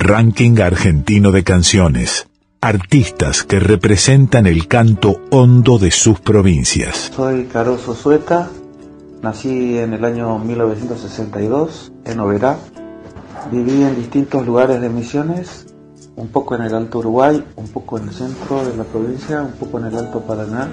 Ranking 0.05 0.59
Argentino 0.61 1.31
de 1.31 1.43
Canciones. 1.43 2.27
Artistas 2.61 3.43
que 3.43 3.59
representan 3.59 4.45
el 4.45 4.67
canto 4.67 5.19
hondo 5.31 5.79
de 5.79 5.89
sus 5.89 6.19
provincias. 6.19 7.11
Soy 7.15 7.45
Caroso 7.45 7.95
Sueta, 7.95 8.51
nací 9.23 9.79
en 9.79 9.93
el 9.93 10.05
año 10.05 10.37
1962 10.37 11.91
en 12.05 12.19
Oberá. 12.19 12.59
Viví 13.51 13.81
en 13.81 13.95
distintos 13.95 14.45
lugares 14.45 14.79
de 14.79 14.89
Misiones, 14.89 15.73
un 16.15 16.27
poco 16.27 16.53
en 16.53 16.61
el 16.61 16.75
Alto 16.75 16.99
Uruguay, 16.99 17.43
un 17.55 17.67
poco 17.69 17.97
en 17.97 18.09
el 18.09 18.13
centro 18.13 18.63
de 18.63 18.77
la 18.77 18.83
provincia, 18.83 19.41
un 19.41 19.53
poco 19.53 19.79
en 19.79 19.85
el 19.87 19.97
Alto 19.97 20.21
Paraná. 20.21 20.69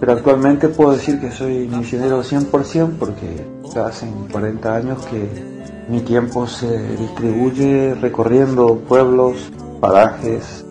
Pero 0.00 0.12
actualmente 0.14 0.68
puedo 0.68 0.94
decir 0.94 1.20
que 1.20 1.30
soy 1.30 1.68
misionero 1.68 2.24
100% 2.24 2.96
porque 2.98 3.46
ya 3.72 3.86
hace 3.86 4.08
40 4.32 4.74
años 4.74 5.06
que 5.06 5.57
mi 5.88 6.00
tiempo 6.00 6.46
se 6.46 6.96
distribuye 6.96 7.94
recorriendo 7.94 8.76
pueblos, 8.76 9.50
parajes, 9.80 10.64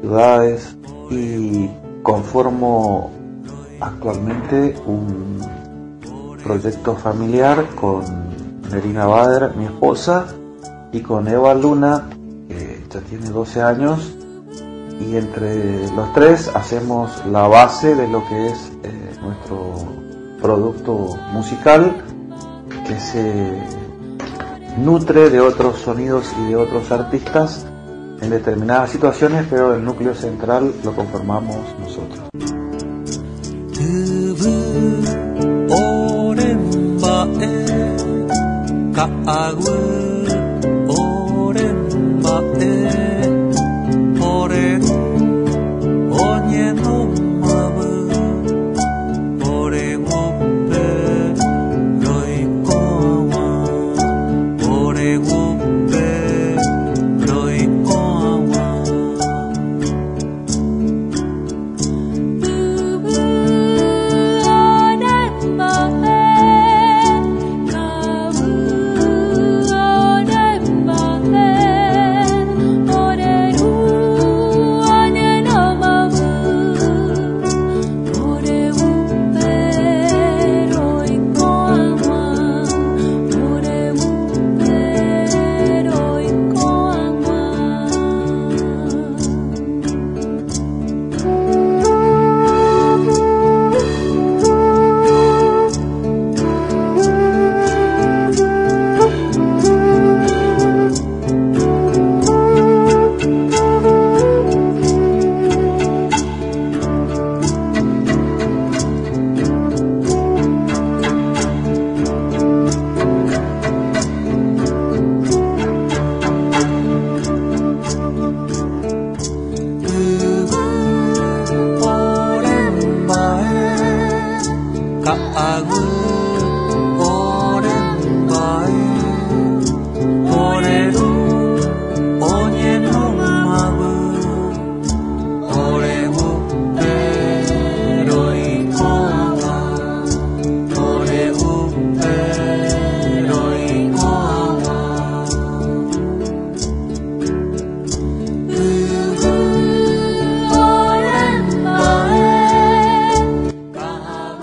ciudades 0.00 0.76
y 1.10 1.68
conformo 2.02 3.10
actualmente 3.80 4.74
un 4.86 5.40
proyecto 6.42 6.94
familiar 6.94 7.66
con 7.74 8.04
Nerina 8.70 9.06
Bader, 9.06 9.54
mi 9.56 9.66
esposa, 9.66 10.26
y 10.92 11.00
con 11.00 11.28
Eva 11.28 11.52
Luna, 11.54 12.08
que 12.48 12.84
ya 12.88 13.00
tiene 13.00 13.28
12 13.28 13.62
años, 13.62 14.16
y 15.00 15.16
entre 15.16 15.88
los 15.90 16.12
tres 16.14 16.50
hacemos 16.54 17.24
la 17.26 17.46
base 17.46 17.94
de 17.94 18.08
lo 18.08 18.26
que 18.26 18.48
es 18.48 18.72
eh, 18.82 19.16
nuestro 19.20 19.74
producto 20.40 21.18
musical, 21.32 22.02
que 22.86 22.98
se 22.98 23.75
nutre 24.78 25.30
de 25.30 25.40
otros 25.40 25.78
sonidos 25.80 26.26
y 26.40 26.48
de 26.48 26.56
otros 26.56 26.90
artistas 26.90 27.66
en 28.20 28.30
determinadas 28.30 28.90
situaciones, 28.90 29.46
pero 29.48 29.74
el 29.74 29.84
núcleo 29.84 30.14
central 30.14 30.72
lo 30.84 30.94
conformamos 30.94 31.56
nosotros. 31.78 32.26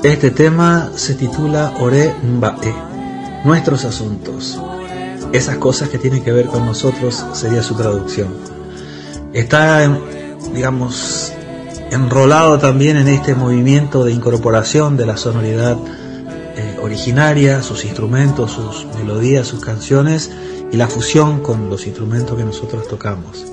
Este 0.03 0.31
tema 0.31 0.91
se 0.97 1.15
titula 1.15 1.75
Ore 1.79 2.13
Mbae, 2.21 2.75
nuestros 3.45 3.85
asuntos. 3.85 4.59
Esas 5.31 5.55
cosas 5.59 5.87
que 5.87 5.97
tienen 5.97 6.21
que 6.25 6.33
ver 6.33 6.47
con 6.47 6.65
nosotros 6.65 7.25
sería 7.31 7.63
su 7.63 7.73
traducción. 7.75 8.27
Está, 9.31 9.89
digamos, 10.53 11.31
enrolado 11.89 12.59
también 12.59 12.97
en 12.97 13.07
este 13.07 13.33
movimiento 13.33 14.03
de 14.03 14.11
incorporación 14.11 14.97
de 14.97 15.05
la 15.05 15.15
sonoridad 15.15 15.77
eh, 16.57 16.77
originaria, 16.81 17.63
sus 17.63 17.85
instrumentos, 17.85 18.51
sus 18.51 18.85
melodías, 18.97 19.47
sus 19.47 19.63
canciones 19.63 20.31
y 20.69 20.75
la 20.75 20.89
fusión 20.89 21.39
con 21.41 21.69
los 21.69 21.87
instrumentos 21.87 22.37
que 22.37 22.43
nosotros 22.43 22.89
tocamos. 22.89 23.45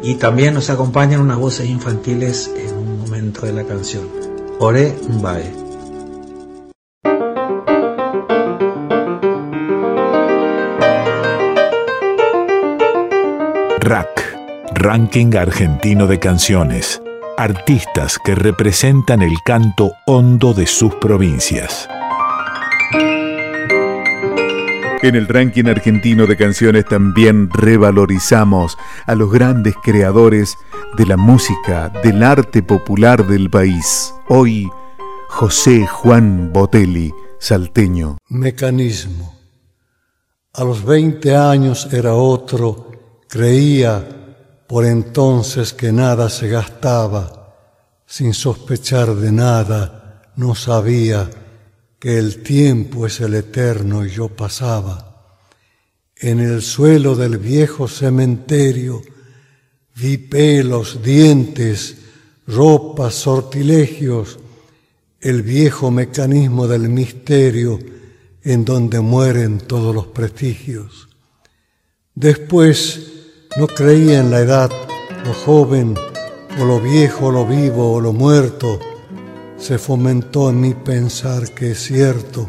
Y 0.00 0.14
también 0.14 0.54
nos 0.54 0.70
acompañan 0.70 1.20
unas 1.20 1.38
voces 1.38 1.68
infantiles 1.68 2.52
en 2.56 2.72
un 2.78 3.00
momento 3.00 3.46
de 3.46 3.52
la 3.52 3.64
canción. 3.64 4.08
Ore 4.60 4.96
Mbae. 5.08 5.61
Rack, 13.84 14.38
Ranking 14.74 15.34
Argentino 15.34 16.06
de 16.06 16.20
Canciones. 16.20 17.02
Artistas 17.36 18.16
que 18.24 18.36
representan 18.36 19.22
el 19.22 19.34
canto 19.44 19.90
hondo 20.06 20.54
de 20.54 20.68
sus 20.68 20.94
provincias. 20.94 21.88
En 25.02 25.16
el 25.16 25.26
ranking 25.26 25.64
argentino 25.64 26.28
de 26.28 26.36
canciones 26.36 26.84
también 26.84 27.50
revalorizamos 27.50 28.78
a 29.06 29.16
los 29.16 29.32
grandes 29.32 29.74
creadores 29.82 30.56
de 30.96 31.04
la 31.04 31.16
música, 31.16 31.88
del 32.04 32.22
arte 32.22 32.62
popular 32.62 33.26
del 33.26 33.50
país. 33.50 34.14
Hoy, 34.28 34.70
José 35.28 35.88
Juan 35.88 36.52
Botelli, 36.52 37.12
salteño. 37.40 38.18
Mecanismo. 38.28 39.34
A 40.52 40.62
los 40.62 40.84
20 40.84 41.34
años 41.34 41.92
era 41.92 42.14
otro, 42.14 42.91
creía 43.32 44.06
por 44.66 44.84
entonces 44.84 45.72
que 45.72 45.90
nada 45.90 46.28
se 46.28 46.48
gastaba, 46.48 47.56
sin 48.04 48.34
sospechar 48.34 49.14
de 49.14 49.32
nada, 49.32 50.30
no 50.36 50.54
sabía 50.54 51.30
que 51.98 52.18
el 52.18 52.42
tiempo 52.42 53.06
es 53.06 53.22
el 53.22 53.32
eterno 53.32 54.04
y 54.04 54.10
yo 54.10 54.28
pasaba. 54.28 55.38
En 56.14 56.40
el 56.40 56.60
suelo 56.60 57.16
del 57.16 57.38
viejo 57.38 57.88
cementerio 57.88 59.00
vi 59.94 60.18
pelos, 60.18 61.02
dientes, 61.02 61.96
ropas, 62.46 63.14
sortilegios, 63.14 64.38
el 65.22 65.40
viejo 65.40 65.90
mecanismo 65.90 66.68
del 66.68 66.90
misterio 66.90 67.78
en 68.42 68.66
donde 68.66 69.00
mueren 69.00 69.56
todos 69.56 69.94
los 69.94 70.08
prestigios. 70.08 71.08
Después 72.14 73.11
no 73.58 73.66
creía 73.66 74.20
en 74.20 74.30
la 74.30 74.40
edad, 74.40 74.70
lo 75.24 75.32
joven, 75.32 75.94
o 76.60 76.64
lo 76.64 76.80
viejo, 76.80 77.26
o 77.26 77.30
lo 77.30 77.46
vivo, 77.46 77.92
o 77.94 78.00
lo 78.00 78.12
muerto, 78.12 78.78
se 79.56 79.78
fomentó 79.78 80.50
en 80.50 80.60
mí 80.60 80.74
pensar 80.74 81.54
que 81.54 81.72
es 81.72 81.82
cierto 81.84 82.48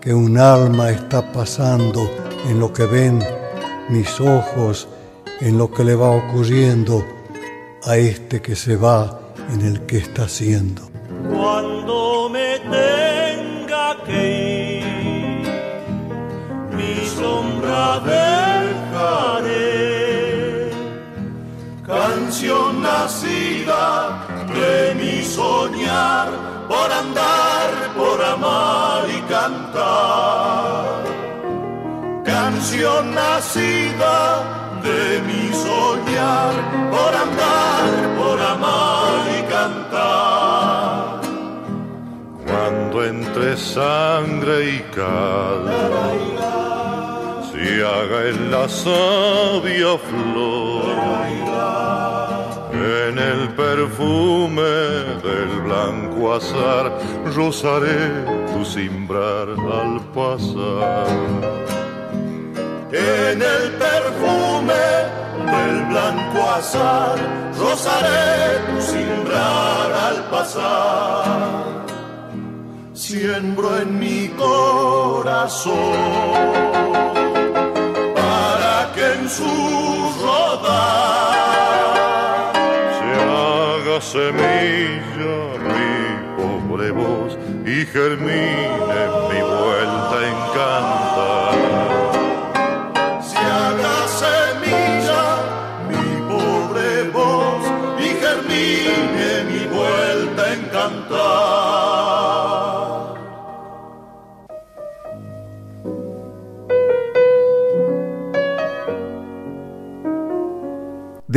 que 0.00 0.12
un 0.12 0.38
alma 0.38 0.90
está 0.90 1.32
pasando 1.32 2.08
en 2.48 2.60
lo 2.60 2.72
que 2.72 2.84
ven 2.84 3.24
mis 3.88 4.20
ojos, 4.20 4.88
en 5.40 5.58
lo 5.58 5.70
que 5.70 5.84
le 5.84 5.94
va 5.94 6.10
ocurriendo 6.10 7.04
a 7.84 7.96
este 7.96 8.42
que 8.42 8.56
se 8.56 8.76
va 8.76 9.20
en 9.52 9.62
el 9.62 9.80
que 9.82 9.98
está 9.98 10.24
haciendo. 10.24 10.82
Cuando 11.34 12.28
me 12.28 12.58
tenga 12.58 13.96
que 14.04 14.80
ir, 14.80 15.48
mi 16.76 17.06
sombra 17.06 18.00
dejaré. 18.00 19.55
Canción 21.86 22.82
nacida 22.82 24.26
de 24.52 24.94
mi 24.96 25.22
soñar 25.22 26.28
por 26.66 26.90
andar, 26.90 27.70
por 27.96 28.20
amar 28.24 29.04
y 29.08 29.20
cantar. 29.30 31.04
Canción 32.24 33.14
nacida 33.14 34.42
de 34.82 35.22
mi 35.28 35.52
soñar 35.54 36.54
por 36.90 37.14
andar, 37.24 37.90
por 38.18 38.40
amar 38.40 39.22
y 39.38 39.42
cantar. 39.48 41.20
Cuando 42.48 43.04
entre 43.04 43.56
sangre 43.56 44.70
y 44.70 44.78
cal 44.92 46.55
haga 47.82 48.28
en 48.28 48.50
la 48.50 48.68
sabia 48.68 49.98
flor 49.98 50.96
en 52.86 53.18
el 53.18 53.48
perfume 53.54 54.62
del 55.22 55.60
blanco 55.64 56.34
azar 56.34 56.92
rozaré 57.34 58.24
tu 58.52 58.64
simbrar 58.64 59.48
al 59.80 60.00
pasar. 60.14 61.06
En 62.92 63.42
el 63.42 63.72
perfume 63.84 64.84
del 65.52 65.84
blanco 65.86 66.50
azar 66.50 67.16
rozaré 67.58 68.58
tu 68.68 68.80
simbrar 68.82 69.92
al 70.08 70.18
pasar. 70.30 71.24
Siembro 72.92 73.78
en 73.78 73.98
mi 73.98 74.28
corazón 74.36 75.76
en 79.26 79.30
su 79.30 79.44
rodar 80.22 81.26
semilla 84.00 85.36
mi 85.66 85.88
pobre 86.36 86.90
voz 86.92 87.36
y 87.64 87.84
germine 87.86 89.02
mi 89.28 89.40
vuelta 89.42 89.55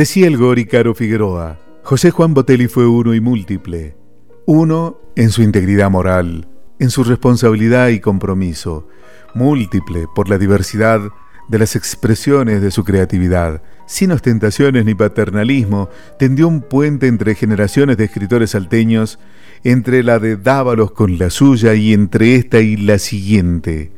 Decía 0.00 0.28
el 0.28 0.38
Gori 0.38 0.64
Caro 0.64 0.94
Figueroa, 0.94 1.58
José 1.82 2.10
Juan 2.10 2.32
Botelli 2.32 2.68
fue 2.68 2.86
uno 2.86 3.12
y 3.12 3.20
múltiple. 3.20 3.98
Uno 4.46 4.98
en 5.14 5.28
su 5.28 5.42
integridad 5.42 5.90
moral, 5.90 6.48
en 6.78 6.88
su 6.88 7.04
responsabilidad 7.04 7.88
y 7.88 8.00
compromiso. 8.00 8.88
Múltiple 9.34 10.06
por 10.14 10.30
la 10.30 10.38
diversidad 10.38 11.02
de 11.48 11.58
las 11.58 11.76
expresiones 11.76 12.62
de 12.62 12.70
su 12.70 12.82
creatividad. 12.82 13.62
Sin 13.86 14.10
ostentaciones 14.12 14.86
ni 14.86 14.94
paternalismo, 14.94 15.90
tendió 16.18 16.48
un 16.48 16.62
puente 16.62 17.06
entre 17.06 17.34
generaciones 17.34 17.98
de 17.98 18.04
escritores 18.04 18.52
salteños, 18.52 19.18
entre 19.64 20.02
la 20.02 20.18
de 20.18 20.38
Dávalos 20.38 20.92
con 20.92 21.18
la 21.18 21.28
suya 21.28 21.74
y 21.74 21.92
entre 21.92 22.36
esta 22.36 22.60
y 22.60 22.78
la 22.78 22.98
siguiente. 22.98 23.92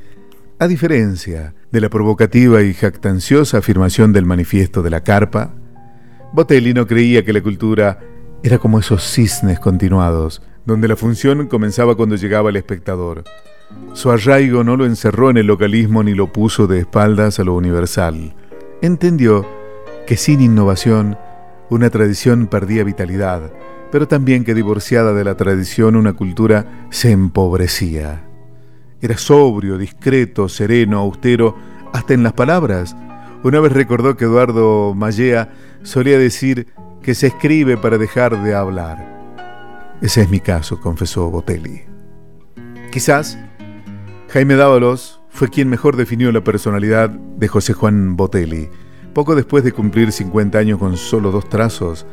A 0.59 0.67
diferencia 0.67 1.55
de 1.71 1.81
la 1.81 1.91
provocativa 1.91 2.61
y 2.63 2.75
jactanciosa 2.75 3.59
afirmación 3.59 4.13
del 4.13 4.27
manifiesto 4.27 4.83
de 4.83 4.91
la 4.91 5.05
carpa, 5.05 5.62
Botelli 6.33 6.73
no 6.73 6.87
creía 6.87 7.25
que 7.25 7.33
la 7.33 7.43
cultura 7.43 8.01
era 8.43 8.59
como 8.59 8.79
esos 8.79 9.03
cisnes 9.03 9.61
continuados, 9.61 10.43
donde 10.65 10.89
la 10.89 10.97
función 10.97 11.47
comenzaba 11.47 11.95
cuando 11.95 12.17
llegaba 12.17 12.49
el 12.49 12.57
espectador. 12.57 13.25
Su 13.93 14.11
arraigo 14.11 14.65
no 14.65 14.77
lo 14.77 14.87
encerró 14.87 15.29
en 15.29 15.37
el 15.37 15.47
localismo 15.47 16.03
ni 16.03 16.15
lo 16.15 16.33
puso 16.33 16.67
de 16.67 16.81
espaldas 16.81 17.39
a 17.39 17.45
lo 17.45 17.55
universal. 17.55 18.35
Entendió 18.81 19.47
que 20.07 20.17
sin 20.17 20.41
innovación 20.41 21.19
una 21.69 21.91
tradición 21.91 22.47
perdía 22.47 22.83
vitalidad, 22.83 23.53
pero 23.91 24.09
también 24.09 24.45
que 24.45 24.55
divorciada 24.55 25.13
de 25.13 25.25
la 25.25 25.37
tradición 25.37 25.97
una 25.97 26.15
cultura 26.15 26.87
se 26.91 27.11
empobrecía. 27.11 28.25
Era 29.03 29.19
sobrio, 29.19 29.77
discreto, 29.77 30.49
sereno, 30.49 31.01
austero, 31.01 31.57
hasta 31.93 32.15
en 32.15 32.23
las 32.23 32.33
palabras. 32.33 32.97
Una 33.45 33.59
vez 33.61 33.73
recordó 33.73 34.17
que 34.17 34.25
Eduardo 34.25 34.95
Mallea 34.95 35.51
solía 35.83 36.19
decir 36.19 36.69
que 37.03 37.15
se 37.15 37.27
escribe 37.27 37.77
para 37.77 37.99
dejar 37.99 38.43
de 38.43 38.55
hablar. 38.55 39.13
Ese 40.01 40.23
es 40.23 40.31
mi 40.31 40.41
caso, 40.41 40.81
confesó 40.81 41.31
Botelli. 41.31 41.83
Quizás 42.93 43.39
Jaime 44.29 44.55
Dávalos 44.55 45.21
fue 45.29 45.49
quien 45.49 45.69
mejor 45.69 45.97
definió 45.97 46.31
la 46.31 46.45
personalidad 46.45 47.11
de 47.11 47.49
José 47.49 47.73
Juan 47.73 48.17
Botelli. 48.17 48.69
Poco 49.13 49.35
después 49.35 49.65
de 49.65 49.73
cumplir 49.73 50.13
50 50.13 50.59
años 50.59 50.79
con 50.79 50.97
solo 50.97 51.33
dos 51.33 51.49
trazos, 51.49 52.07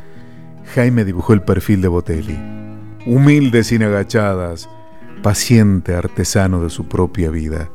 Jaime 0.74 1.06
dibujó 1.06 1.34
el 1.34 1.42
perfil 1.44 1.82
de 1.82 1.88
Botelli. 1.88 2.38
Humilde 3.06 3.64
sin 3.64 3.84
agachadas, 3.84 4.68
paciente 5.22 5.94
artesano 5.94 6.62
de 6.64 6.70
su 6.70 6.88
propia 6.88 7.30
vida. 7.30 7.70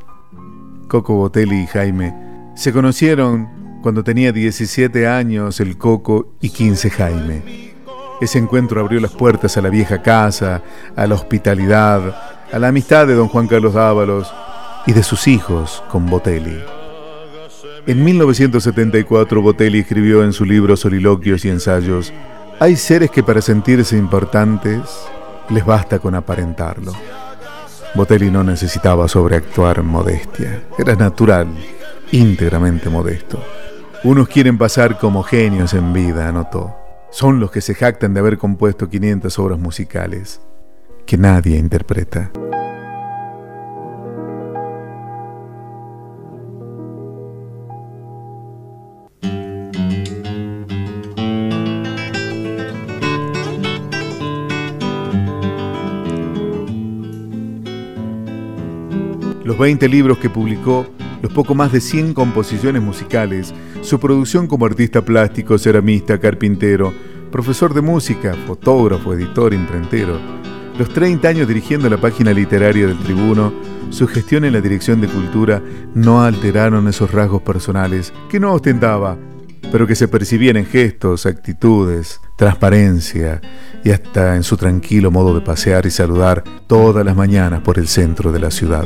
Coco 0.87 1.15
Botelli 1.15 1.63
y 1.63 1.67
Jaime 1.67 2.34
se 2.55 2.71
conocieron 2.71 3.79
cuando 3.81 4.03
tenía 4.03 4.31
17 4.31 5.07
años 5.07 5.59
el 5.59 5.77
Coco 5.77 6.35
y 6.41 6.49
15 6.49 6.89
Jaime. 6.89 7.73
Ese 8.21 8.39
encuentro 8.39 8.79
abrió 8.79 8.99
las 8.99 9.11
puertas 9.11 9.57
a 9.57 9.61
la 9.61 9.69
vieja 9.69 10.01
casa, 10.01 10.63
a 10.95 11.05
la 11.05 11.15
hospitalidad, 11.15 12.15
a 12.51 12.57
la 12.57 12.69
amistad 12.69 13.05
de 13.07 13.13
don 13.13 13.27
Juan 13.27 13.47
Carlos 13.47 13.73
Dávalos 13.73 14.33
y 14.87 14.93
de 14.93 15.03
sus 15.03 15.27
hijos 15.27 15.83
con 15.89 16.05
Botelli. 16.07 16.57
En 17.85 18.03
1974 18.03 19.41
Botelli 19.41 19.79
escribió 19.79 20.23
en 20.23 20.33
su 20.33 20.45
libro 20.45 20.77
Soliloquios 20.77 21.43
y 21.45 21.49
Ensayos, 21.49 22.13
hay 22.59 22.77
seres 22.77 23.11
que 23.11 23.21
para 23.21 23.41
sentirse 23.41 23.97
importantes 23.97 24.79
les 25.49 25.65
basta 25.65 25.99
con 25.99 26.15
aparentarlo. 26.15 26.93
Botelli 27.93 28.31
no 28.31 28.43
necesitaba 28.43 29.07
sobreactuar 29.07 29.83
modestia, 29.83 30.63
era 30.77 30.95
natural, 30.95 31.47
íntegramente 32.15 32.89
modesto. 32.89 33.43
Unos 34.05 34.29
quieren 34.29 34.57
pasar 34.57 34.97
como 34.99 35.21
genios 35.21 35.73
en 35.73 35.91
vida, 35.91 36.29
anotó. 36.29 36.73
Son 37.11 37.41
los 37.41 37.51
que 37.51 37.59
se 37.59 37.75
jactan 37.75 38.13
de 38.13 38.21
haber 38.21 38.37
compuesto 38.37 38.89
500 38.89 39.37
obras 39.37 39.59
musicales 39.59 40.41
que 41.05 41.17
nadie 41.17 41.57
interpreta. 41.57 42.31
Los 59.43 59.57
20 59.59 59.89
libros 59.89 60.17
que 60.17 60.29
publicó, 60.29 60.87
los 61.21 61.31
poco 61.31 61.55
más 61.55 61.71
de 61.71 61.81
100 61.81 62.13
composiciones 62.13 62.81
musicales, 62.81 63.53
su 63.81 63.99
producción 63.99 64.47
como 64.47 64.65
artista 64.65 65.01
plástico, 65.03 65.57
ceramista, 65.57 66.19
carpintero, 66.19 66.93
profesor 67.31 67.73
de 67.73 67.81
música, 67.81 68.33
fotógrafo, 68.47 69.13
editor, 69.13 69.53
imprentero, 69.53 70.19
los 70.77 70.89
30 70.89 71.25
años 71.29 71.47
dirigiendo 71.47 71.89
la 71.89 71.97
página 71.97 72.33
literaria 72.33 72.87
del 72.87 72.99
Tribuno, 72.99 73.53
su 73.91 74.07
gestión 74.07 74.43
en 74.43 74.51
la 74.51 74.59
Dirección 74.59 74.99
de 74.99 75.07
Cultura 75.07 75.61
no 75.93 76.21
alteraron 76.21 76.89
esos 76.89 77.11
rasgos 77.11 77.43
personales 77.43 78.11
que 78.29 78.41
no 78.41 78.53
ostentaba, 78.53 79.17
pero 79.71 79.87
que 79.87 79.95
se 79.95 80.09
percibían 80.09 80.57
en 80.57 80.65
gestos, 80.65 81.25
actitudes, 81.25 82.19
transparencia 82.37 83.39
y 83.85 83.91
hasta 83.91 84.35
en 84.35 84.43
su 84.43 84.57
tranquilo 84.57 85.11
modo 85.11 85.33
de 85.33 85.45
pasear 85.45 85.85
y 85.85 85.91
saludar 85.91 86.43
todas 86.67 87.05
las 87.05 87.15
mañanas 87.15 87.61
por 87.61 87.79
el 87.79 87.87
centro 87.87 88.33
de 88.33 88.39
la 88.39 88.51
ciudad. 88.51 88.85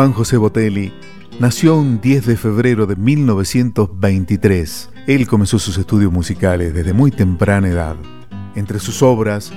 Juan 0.00 0.14
José 0.14 0.38
Botelli 0.38 0.94
nació 1.40 1.76
un 1.76 2.00
10 2.00 2.24
de 2.24 2.38
febrero 2.38 2.86
de 2.86 2.96
1923. 2.96 4.88
Él 5.06 5.26
comenzó 5.26 5.58
sus 5.58 5.76
estudios 5.76 6.10
musicales 6.10 6.72
desde 6.72 6.94
muy 6.94 7.10
temprana 7.10 7.68
edad. 7.68 7.96
Entre 8.54 8.78
sus 8.78 9.02
obras, 9.02 9.52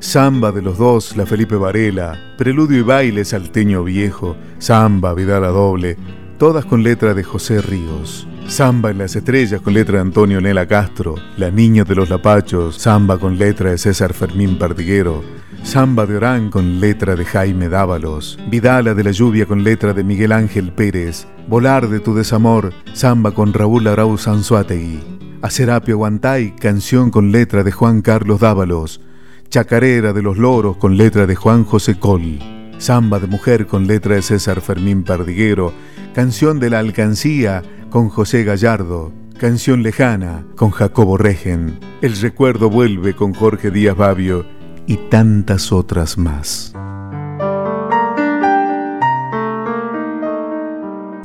Samba 0.00 0.50
de 0.50 0.62
los 0.62 0.78
dos, 0.78 1.14
La 1.14 1.26
Felipe 1.26 1.56
Varela, 1.56 2.18
Preludio 2.38 2.78
y 2.78 2.82
Baile 2.82 3.22
Salteño 3.26 3.84
Viejo, 3.84 4.34
Samba, 4.56 5.12
Vidal 5.12 5.44
a 5.44 5.48
Doble, 5.48 5.98
todas 6.38 6.64
con 6.64 6.82
letra 6.82 7.12
de 7.12 7.22
José 7.22 7.60
Ríos. 7.60 8.26
Samba 8.46 8.92
en 8.92 8.96
las 8.96 9.14
estrellas 9.14 9.60
con 9.60 9.74
letra 9.74 9.96
de 9.96 10.00
Antonio 10.00 10.40
Nela 10.40 10.66
Castro, 10.66 11.16
La 11.36 11.50
Niña 11.50 11.84
de 11.84 11.96
los 11.96 12.08
Lapachos, 12.08 12.78
Samba 12.78 13.18
con 13.18 13.36
letra 13.36 13.72
de 13.72 13.76
César 13.76 14.14
Fermín 14.14 14.56
Pardiguero, 14.56 15.22
Samba 15.62 16.06
de 16.06 16.16
Orán 16.16 16.50
con 16.50 16.80
letra 16.80 17.16
de 17.16 17.24
Jaime 17.24 17.68
Dávalos, 17.68 18.38
Vidala 18.50 18.94
de 18.94 19.04
la 19.04 19.10
Lluvia 19.10 19.46
con 19.46 19.64
letra 19.64 19.94
de 19.94 20.04
Miguel 20.04 20.32
Ángel 20.32 20.72
Pérez, 20.72 21.26
Volar 21.48 21.88
de 21.88 22.00
tu 22.00 22.14
desamor, 22.14 22.74
Samba 22.92 23.30
con 23.30 23.54
Raúl 23.54 23.86
Arau 23.86 24.18
Sanzuategui, 24.18 25.00
Acerapio 25.40 25.96
Guantay, 25.96 26.54
canción 26.56 27.10
con 27.10 27.32
letra 27.32 27.62
de 27.62 27.72
Juan 27.72 28.02
Carlos 28.02 28.40
Dávalos, 28.40 29.00
Chacarera 29.48 30.12
de 30.12 30.20
los 30.22 30.36
Loros 30.36 30.76
con 30.76 30.96
letra 30.96 31.26
de 31.26 31.36
Juan 31.36 31.64
José 31.64 31.98
Col, 31.98 32.38
Samba 32.78 33.18
de 33.18 33.28
Mujer 33.28 33.66
con 33.66 33.86
letra 33.86 34.16
de 34.16 34.22
César 34.22 34.60
Fermín 34.60 35.04
Pardiguero, 35.04 35.72
Canción 36.14 36.60
de 36.60 36.70
la 36.70 36.80
Alcancía 36.80 37.62
con 37.88 38.08
José 38.08 38.44
Gallardo, 38.44 39.12
Canción 39.38 39.82
Lejana 39.82 40.44
con 40.56 40.70
Jacobo 40.70 41.16
Regen, 41.16 41.78
El 42.02 42.14
Recuerdo 42.20 42.68
Vuelve 42.68 43.14
con 43.14 43.32
Jorge 43.32 43.70
Díaz 43.70 43.96
Babio, 43.96 44.44
y 44.86 44.96
tantas 44.96 45.72
otras 45.72 46.18
más. 46.18 46.72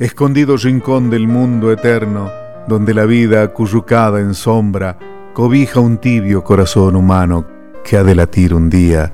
Escondido 0.00 0.56
rincón 0.56 1.10
del 1.10 1.26
mundo 1.26 1.72
eterno, 1.72 2.30
donde 2.68 2.94
la 2.94 3.04
vida 3.04 3.42
acurrucada 3.42 4.20
en 4.20 4.34
sombra 4.34 4.96
cobija 5.34 5.80
un 5.80 5.98
tibio 5.98 6.44
corazón 6.44 6.94
humano 6.94 7.46
que 7.84 7.96
ha 7.96 8.04
de 8.04 8.14
latir 8.14 8.54
un 8.54 8.70
día 8.70 9.12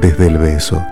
desde 0.00 0.26
el 0.26 0.36
beso. 0.36 0.82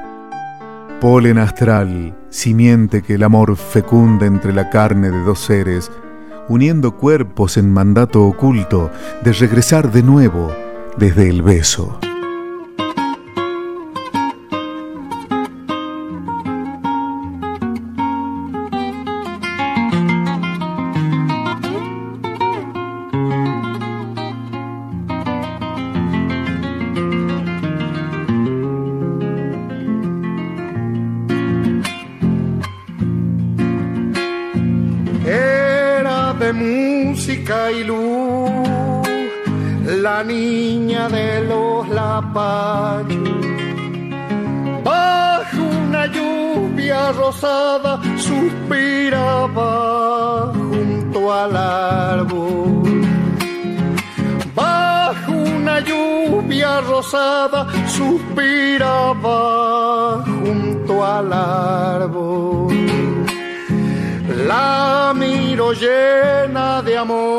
Polen 1.01 1.37
astral, 1.37 2.17
simiente 2.31 3.03
que 3.03 3.17
el 3.17 3.23
amor 3.23 3.57
fecunda 3.57 4.25
entre 4.25 4.55
la 4.55 4.71
carne 4.71 5.11
de 5.11 5.21
dos 5.25 5.41
seres, 5.41 5.91
uniendo 6.49 6.97
cuerpos 6.97 7.59
en 7.59 7.71
mandato 7.71 8.23
oculto 8.25 8.91
de 9.23 9.33
regresar 9.33 9.93
de 9.93 10.03
nuevo 10.03 10.51
desde 10.97 11.29
el 11.29 11.43
beso. 11.43 11.99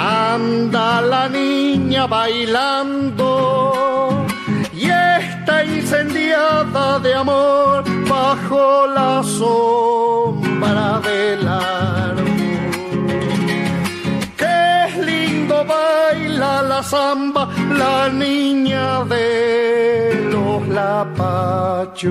Anda 0.00 1.00
la 1.00 1.28
niña 1.28 2.06
bailando 2.06 3.28
y 4.72 4.88
está 4.88 5.64
incendiada 5.64 7.00
de 7.00 7.14
amor 7.14 7.82
bajo 8.08 8.86
la 8.86 9.24
sombra 9.24 11.00
del 11.00 11.48
árbol. 11.48 12.24
Qué 14.36 15.02
lindo 15.04 15.64
baila 15.64 16.62
la 16.62 16.80
samba, 16.84 17.48
la 17.76 18.08
niña 18.08 19.02
de 19.04 20.28
los 20.30 20.68
lapachos. 20.68 22.08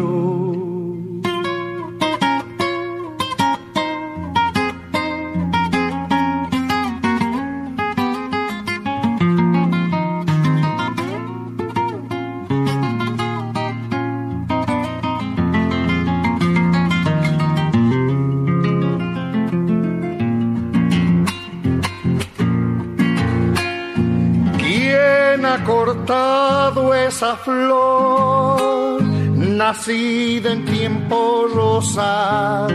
Esa 26.93 27.37
flor, 27.37 29.01
nacida 29.01 30.51
en 30.51 30.65
tiempo 30.65 31.47
rosado. 31.53 32.67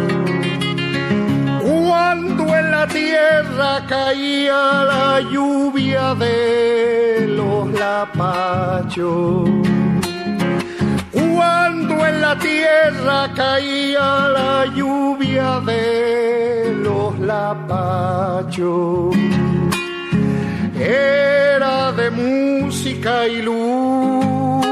Cuando 1.62 2.42
en 2.56 2.70
la 2.70 2.86
tierra 2.86 3.84
caía 3.86 4.84
la 4.92 5.20
lluvia 5.30 6.14
de 6.14 7.26
los 7.36 7.70
lapachos. 7.72 9.50
Cuando 11.12 12.06
en 12.06 12.20
la 12.22 12.38
tierra 12.38 13.30
caía 13.34 14.28
la 14.38 14.66
lluvia 14.74 15.60
de 15.60 16.74
los 16.82 17.18
lapachos 17.18 19.14
era 20.82 21.92
de 21.92 22.10
música 22.10 23.28
y 23.28 23.40
luz, 23.40 24.66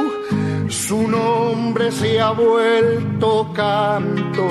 su 0.68 1.06
nombre 1.06 1.92
se 1.92 2.20
ha 2.20 2.30
vuelto 2.30 3.52
canto, 3.54 4.48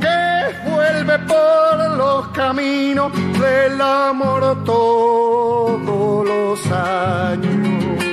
que 0.00 0.70
vuelve 0.70 1.18
por 1.20 1.96
los 1.96 2.28
caminos 2.28 3.12
del 3.40 3.80
amor 3.80 4.62
todos 4.64 6.24
los 6.24 6.66
años, 6.70 8.04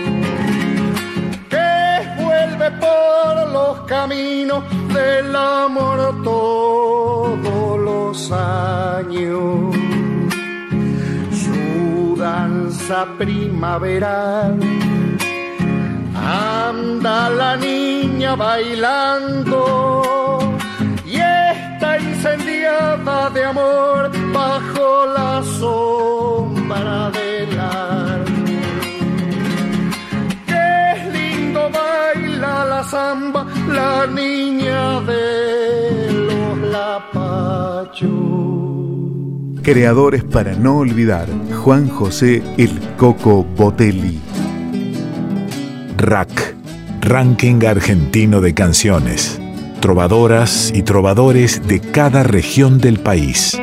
que 1.48 2.24
vuelve 2.24 2.72
por 2.72 3.52
los 3.52 3.82
caminos 3.82 4.64
del 4.92 5.36
amor 5.36 6.24
todos 6.24 7.80
los 7.80 8.32
años 8.32 9.85
danza 12.26 13.00
primaveral. 13.20 14.60
Anda 16.66 17.20
la 17.42 17.52
niña 17.56 18.32
bailando 18.36 19.60
y 21.14 21.18
está 21.18 21.90
incendiada 22.08 23.30
de 23.36 23.42
amor 23.54 24.02
bajo 24.40 24.88
la 25.18 25.32
sombra 25.60 26.98
del 27.20 27.52
árbol. 27.60 28.60
Qué 30.52 30.74
lindo 31.18 31.62
baila 31.80 32.54
la 32.74 32.82
samba, 32.96 33.42
la 33.80 34.08
niña 34.22 34.82
de 35.12 35.26
los 36.28 36.52
lapachos. 36.76 38.46
Creadores 39.66 40.24
para 40.24 40.54
no 40.54 40.78
olvidar, 40.78 41.28
Juan 41.64 41.90
José 41.90 42.44
El 42.56 42.80
Coco 42.98 43.44
Botelli. 43.44 44.20
Rack, 45.98 46.56
Ranking 47.02 47.66
Argentino 47.66 48.42
de 48.42 48.54
Canciones. 48.54 49.42
Trovadoras 49.80 50.72
y 50.72 50.84
trovadores 50.84 51.68
de 51.68 51.80
cada 51.80 52.22
región 52.22 52.78
del 52.78 53.00
país. 53.00 53.58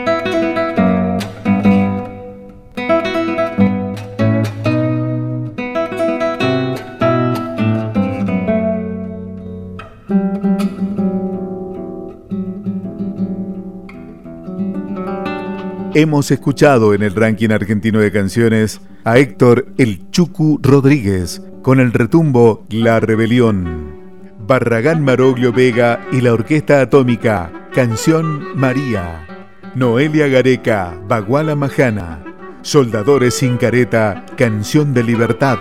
Hemos 15.94 16.30
escuchado 16.30 16.94
en 16.94 17.02
el 17.02 17.14
ranking 17.14 17.50
argentino 17.50 18.00
de 18.00 18.10
canciones 18.10 18.80
a 19.04 19.18
Héctor 19.18 19.66
El 19.76 20.10
Chucu 20.10 20.58
Rodríguez 20.62 21.42
con 21.60 21.80
el 21.80 21.92
retumbo 21.92 22.64
La 22.70 22.98
Rebelión. 22.98 24.00
Barragán 24.38 25.04
Maroglio 25.04 25.52
Vega 25.52 26.00
y 26.10 26.22
la 26.22 26.32
Orquesta 26.32 26.80
Atómica, 26.80 27.68
Canción 27.74 28.58
María. 28.58 29.26
Noelia 29.74 30.28
Gareca, 30.28 30.98
Baguala 31.06 31.56
Majana. 31.56 32.24
Soldadores 32.62 33.34
sin 33.34 33.58
careta, 33.58 34.24
Canción 34.38 34.94
de 34.94 35.02
Libertad. 35.02 35.58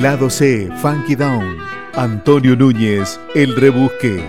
Lado 0.00 0.30
C, 0.30 0.68
Funky 0.82 1.14
Down. 1.14 1.58
Antonio 1.94 2.56
Núñez, 2.56 3.20
El 3.36 3.54
Rebusque. 3.54 4.20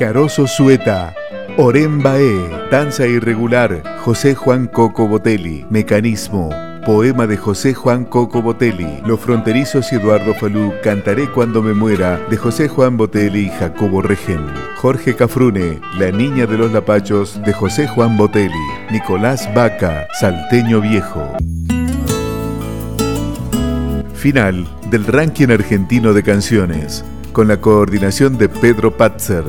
Caroso 0.00 0.48
Sueta, 0.48 1.14
Orembae, 1.60 2.68
Danza 2.70 3.04
Irregular, 3.08 3.82
José 4.04 4.36
Juan 4.36 4.68
Coco 4.68 5.08
Botelli, 5.08 5.66
Mecanismo, 5.70 6.50
Poema 6.86 7.26
de 7.26 7.36
José 7.36 7.74
Juan 7.74 8.04
Coco 8.04 8.40
Botelli, 8.40 9.00
Los 9.04 9.18
Fronterizos 9.18 9.92
y 9.92 9.96
Eduardo 9.96 10.34
Falú, 10.34 10.72
Cantaré 10.84 11.28
cuando 11.28 11.60
me 11.60 11.74
muera, 11.74 12.24
de 12.30 12.36
José 12.36 12.68
Juan 12.68 12.96
Botelli 12.96 13.46
y 13.46 13.50
Jacobo 13.50 14.02
Regen, 14.02 14.46
Jorge 14.76 15.16
Cafrune, 15.16 15.80
La 15.98 16.12
Niña 16.12 16.46
de 16.46 16.58
los 16.58 16.70
Lapachos, 16.70 17.42
de 17.44 17.52
José 17.52 17.88
Juan 17.88 18.16
Botelli, 18.16 18.54
Nicolás 18.92 19.52
Vaca, 19.52 20.06
Salteño 20.20 20.80
Viejo. 20.80 21.26
Final 24.14 24.64
del 24.92 25.04
ranking 25.06 25.48
argentino 25.48 26.12
de 26.12 26.22
canciones, 26.22 27.04
con 27.32 27.48
la 27.48 27.60
coordinación 27.60 28.38
de 28.38 28.48
Pedro 28.48 28.96
Patzer, 28.96 29.42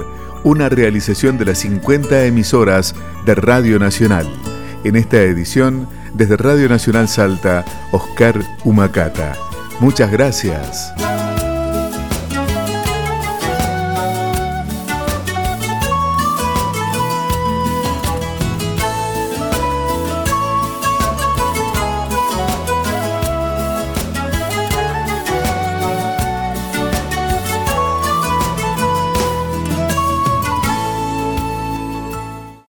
una 0.44 0.70
realización 0.70 1.38
de 1.38 1.46
las 1.46 1.60
50 1.60 2.26
emisoras 2.26 2.96
de 3.26 3.36
Radio 3.36 3.80
Nacional. 3.80 4.28
En 4.84 4.96
esta 4.96 5.22
edición, 5.22 5.88
desde 6.14 6.38
Radio 6.38 6.70
Nacional 6.70 7.08
Salta, 7.08 7.66
Oscar 7.92 8.42
Humacata. 8.64 9.36
Muchas 9.80 10.12
gracias. 10.12 10.94